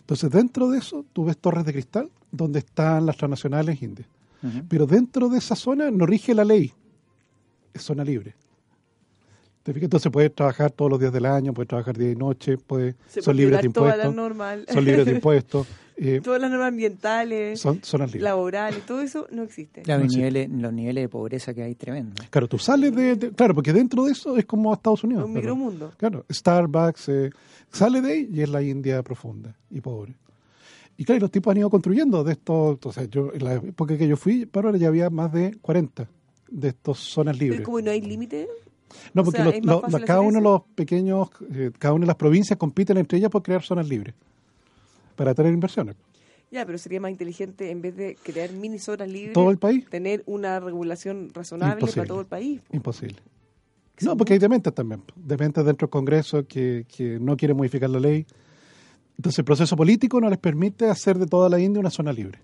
[0.00, 4.08] Entonces, dentro de eso, tú ves torres de cristal donde están las transnacionales indias.
[4.68, 6.72] Pero dentro de esa zona no rige la ley.
[7.72, 8.34] Es zona libre.
[9.62, 9.84] ¿Te fijas?
[9.84, 13.22] Entonces puedes trabajar todos los días del año, puedes trabajar día y noche, puedes, son
[13.22, 14.14] puede libres de impuestos.
[14.72, 15.66] Son libres de impuestos.
[16.00, 18.22] Eh, Todas las normas ambientales, son zonas libres.
[18.22, 19.82] laborales, todo eso no existe.
[19.82, 20.30] Claro, No los, existe.
[20.30, 22.22] niveles, los niveles de pobreza que hay tremendo.
[22.30, 25.24] Claro, tú sales de, de- Claro, porque dentro de eso es como Estados Unidos.
[25.24, 25.92] un pero- micromundo.
[25.96, 27.30] Claro, Starbucks eh,
[27.72, 30.14] sale de ahí y es la India profunda y pobre.
[30.96, 32.78] Y claro, y los tipos han ido construyendo de estos.
[32.84, 36.08] O sea, yo, en la época que yo fui, Bárbara, ya había más de 40
[36.50, 37.58] de estas zonas libres.
[37.60, 38.48] Pero como no hay límite,
[39.14, 42.16] No, O porque sea, fácil cada uno de los pequeños, eh, cada una de las
[42.16, 44.14] provincias compiten entre ellas por crear zonas libres
[45.18, 45.96] para tener inversiones.
[46.50, 49.84] ya, pero sería más inteligente en vez de crear mini zonas libres, Todo el país,
[49.90, 52.00] tener una regulación razonable Imposible.
[52.02, 52.60] para todo el país.
[52.72, 53.16] imposible.
[54.00, 55.02] No, porque hay dementes también.
[55.16, 58.24] Dementes dentro del Congreso que, que no quieren modificar la ley.
[59.16, 62.38] Entonces el proceso político no les permite hacer de toda la India una zona libre.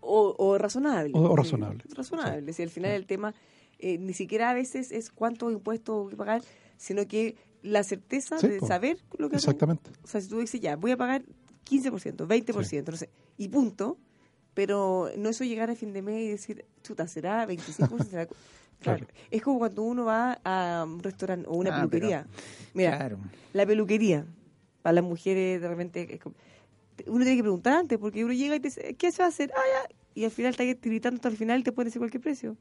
[0.00, 1.10] O, o razonable.
[1.14, 1.82] O- razonable.
[1.96, 2.52] Razonable.
[2.52, 3.34] Si al final el tema
[3.80, 6.42] eh, ni siquiera a veces es cuántos impuestos pagar,
[6.76, 9.50] sino que la certeza Sí, de saber lo que hacen.
[9.50, 9.90] Exactamente.
[10.04, 11.24] O sea, si tú dices, ya, voy a pagar
[11.64, 13.08] 15%, 20%, no sé,
[13.38, 13.96] y punto,
[14.54, 18.26] pero no eso llegar a fin de mes y decir, chuta, será 25%, será...
[18.26, 18.34] cu-".
[18.80, 19.06] Claro.
[19.30, 22.26] Es como cuando uno va a un restaurante o una Ah, peluquería.
[22.74, 23.18] Mira, Claro.
[23.54, 24.26] la peluquería,
[24.82, 26.34] para las mujeres de repente, es como-
[27.06, 29.28] uno tiene que preguntar antes, porque uno llega y te dice, ¿qué se va a
[29.28, 29.50] hacer?
[29.56, 29.94] Ah, ya.
[30.14, 32.56] Y al final está gritando hasta el final y te pueden decir cualquier precio.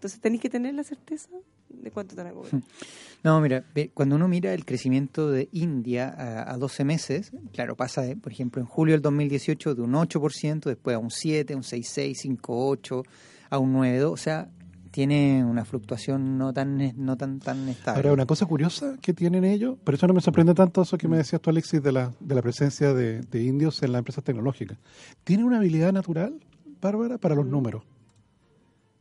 [0.00, 1.28] Entonces tenéis que tener la certeza
[1.68, 2.62] de cuánto te van a cobrar.
[3.22, 7.76] No, mira, ve, cuando uno mira el crecimiento de India a, a 12 meses, claro,
[7.76, 11.54] pasa, de, por ejemplo, en julio del 2018 de un 8%, después a un 7,
[11.54, 13.04] un 6,6, 5,8,
[13.50, 14.48] a un 9,2, o sea,
[14.90, 17.98] tiene una fluctuación no tan no tan tan estable.
[17.98, 21.06] Ahora, una cosa curiosa que tienen ellos, por eso no me sorprende tanto eso que
[21.06, 24.24] me decías tú, Alexis, de la, de la presencia de, de indios en las empresas
[24.24, 24.78] tecnológicas.
[25.24, 26.40] Tienen una habilidad natural,
[26.80, 27.82] Bárbara, para los números.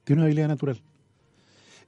[0.04, 0.82] Tiene una habilidad natural.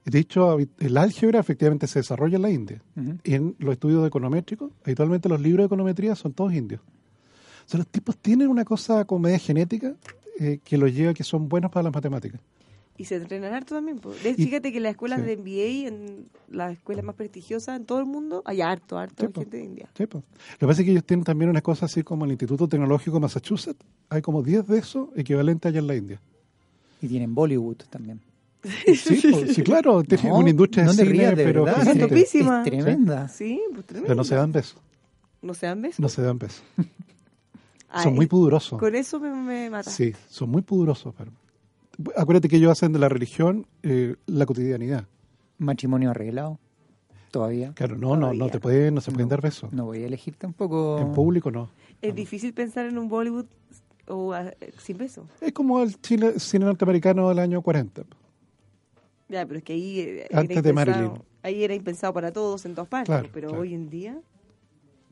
[0.04, 2.82] De hecho, el álgebra efectivamente se desarrolla en la India.
[2.96, 3.18] Ujú.
[3.24, 6.80] En los estudios econométricos, habitualmente los libros de econometría son todos indios.
[6.80, 9.94] O sea, los tipos tienen una cosa como media genética
[10.40, 12.40] eh, que los lleva a que son buenos para las matemáticas.
[12.98, 14.00] Y se entrenan harto también.
[14.24, 15.26] Y- fíjate que en las escuelas sí.
[15.26, 19.32] de MBA, en las escuelas más prestigiosas en todo el mundo, hay harto, harto Sí,
[19.32, 19.40] po.
[19.40, 19.88] gente de India.
[19.96, 20.22] Sí, pues.
[20.52, 23.16] Lo que pasa es que ellos tienen también una cosa así como el Instituto Tecnológico
[23.16, 23.84] de Massachusetts.
[24.10, 26.20] Hay como 10 de esos equivalentes allá en la India.
[27.00, 28.20] Y tienen Bollywood también.
[28.62, 31.86] Sí, pues, sí claro, No, una industria de no cine, rías, de pero verdad.
[32.16, 32.30] Es
[32.64, 33.28] tremenda.
[33.28, 34.06] Sí, pues tremendo.
[34.06, 34.80] pero no se dan besos.
[35.40, 35.98] ¿No se dan besos?
[36.00, 36.62] No se dan besos.
[37.88, 38.78] Ay, son muy pudorosos.
[38.78, 39.90] Con eso me, me mata.
[39.90, 41.12] Sí, son muy pudorosos.
[41.18, 41.32] pero-
[42.16, 45.06] Acuérdate que ellos hacen de la religión eh, la cotidianidad.
[45.58, 46.58] Matrimonio arreglado,
[47.30, 47.72] todavía.
[47.74, 49.30] Claro, no, no, no te pueden, no se pueden No.
[49.30, 49.72] dar besos.
[49.72, 50.98] No voy a elegir tampoco.
[51.00, 51.68] En público no.
[52.00, 53.44] Es difícil pensar en un Bollywood
[54.06, 55.26] o ah, sin besos.
[55.40, 58.02] Es como el cine norteamericano del año 40.
[59.32, 61.22] Ya, pero es que ahí Antes era de impensado- Marilyn.
[61.42, 63.62] Ahí era impensado para todos en todas partes, Claro, pero claro.
[63.62, 64.20] hoy en día,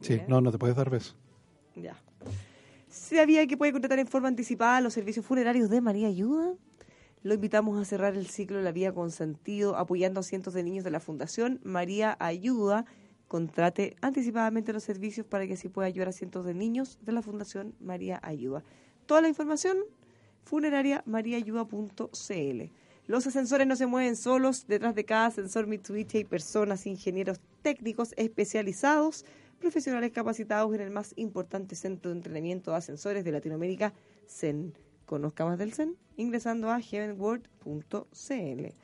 [0.02, 0.26] Sí, Ya.
[0.28, 1.16] no, no te puedes dar besos.
[1.74, 1.96] ya.
[2.88, 6.54] ¿Sabía que puede contratar en forma anticipada los servicios funerarios de María Ayuda?
[7.22, 10.62] Lo invitamos a cerrar el ciclo de la vida con sentido, apoyando a cientos de
[10.62, 12.84] niños de la Fundación María Ayuda.
[13.28, 17.22] Contrate anticipadamente los servicios para que así pueda ayudar a cientos de niños de la
[17.22, 18.64] Fundación María Ayuda.
[19.06, 19.78] Toda la información,
[20.44, 22.70] funerariamariaayuda.cl.
[23.10, 24.68] Los ascensores no se mueven solos.
[24.68, 29.24] Detrás de cada ascensor Mitsubishi hay personas, ingenieros técnicos especializados,
[29.58, 33.92] profesionales capacitados en el más importante centro de entrenamiento de ascensores de Latinoamérica,
[34.28, 34.74] CEN.
[35.06, 38.74] Conozca más del CEN ingresando a heavenworld.cl.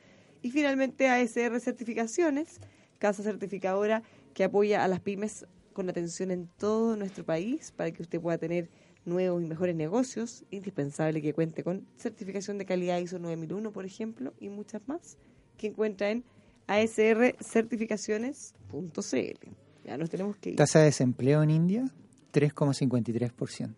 [0.41, 2.59] Y finalmente ASR Certificaciones,
[2.99, 4.03] casa certificadora
[4.33, 8.37] que apoya a las pymes con atención en todo nuestro país para que usted pueda
[8.37, 8.67] tener
[9.07, 10.43] nuevos y mejores negocios.
[10.51, 15.17] Indispensable que cuente con certificación de calidad ISO 9001, por ejemplo, y muchas más
[15.57, 16.23] que encuentra en
[16.67, 19.49] asrcertificaciones.cl.
[19.85, 20.55] Ya nos tenemos que ir.
[20.57, 21.85] Tasa de desempleo en India,
[22.33, 23.73] 3,53%.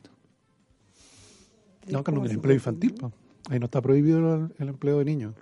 [1.88, 2.96] No, que no tiene empleo infantil.
[3.50, 5.34] Ahí no está prohibido el, el empleo de niños.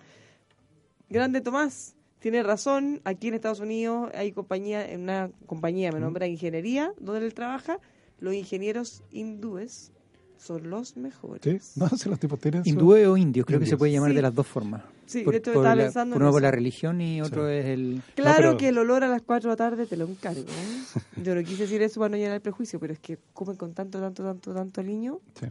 [1.09, 3.01] Grande Tomás, tiene razón.
[3.05, 7.79] Aquí en Estados Unidos hay compañía, en una compañía, me nombra ingeniería, donde él trabaja.
[8.19, 9.91] Los ingenieros hindúes
[10.37, 11.41] son los mejores.
[11.43, 11.79] ¿Sí?
[11.79, 12.63] No, si los tipos tienen.
[12.63, 14.15] su- Hindúes o indios, creo que se puede llamar Sí.
[14.15, 14.83] de las dos formas.
[15.05, 17.21] Sí, por, de hecho por estaba la- pensando por en uno por la religión y
[17.21, 17.53] otro Sí.
[17.55, 18.01] es el...
[18.15, 20.41] Claro pero- que el olor a las 4 de la tarde te lo encargo.
[20.41, 20.99] ¿eh?
[21.23, 23.73] Yo no quise decir eso para no llenar el prejuicio, pero es que comen con
[23.73, 25.19] tanto, tanto, tanto, tanto niño.
[25.39, 25.47] Sí.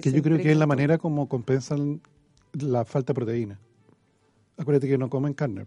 [0.00, 2.00] Que, yo creo que es la manera como compensan
[2.52, 3.60] la falta de proteína.
[4.56, 5.66] Acuérdate que no comen carne.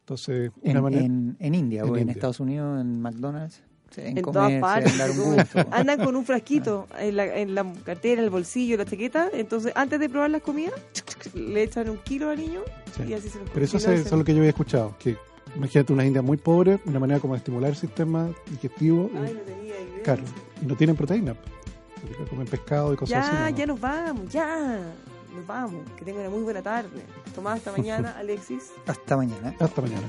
[0.00, 1.04] Entonces, una En, manera.
[1.04, 2.12] en, en India En o en India.
[2.14, 3.62] Estados Unidos, en McDonald's,
[3.96, 4.92] En todas partes.
[4.92, 5.66] deben dar un como- gusto.
[5.70, 9.28] Andan con un frasquito en la, en la cartera, el bolsillo, la chaqueta.
[9.32, 10.74] Entonces, antes de probar las comidas,
[11.34, 12.60] le echan un kilo al niño
[12.96, 13.02] Sí.
[13.08, 14.94] y así se lo Pero eso, es, lo que yo había escuchado.
[14.98, 15.16] Que
[15.56, 19.10] imagínate una India muy pobre, una manera como de estimular el sistema digestivo.
[19.12, 20.02] y- Ay, no tenía idea.
[20.04, 20.22] claro.
[20.62, 21.34] Y no tienen proteína.
[22.30, 23.36] Comen pescado y cosas así.
[23.36, 23.56] Ya, ¿no?
[23.56, 24.78] ya nos vamos, ya.
[25.34, 25.82] Nos vamos.
[25.96, 26.88] Que tengan una muy buena tarde.
[27.34, 28.70] Tomás, hasta mañana, Alexis.
[28.86, 29.54] Hasta mañana.
[29.58, 30.08] Hasta mañana.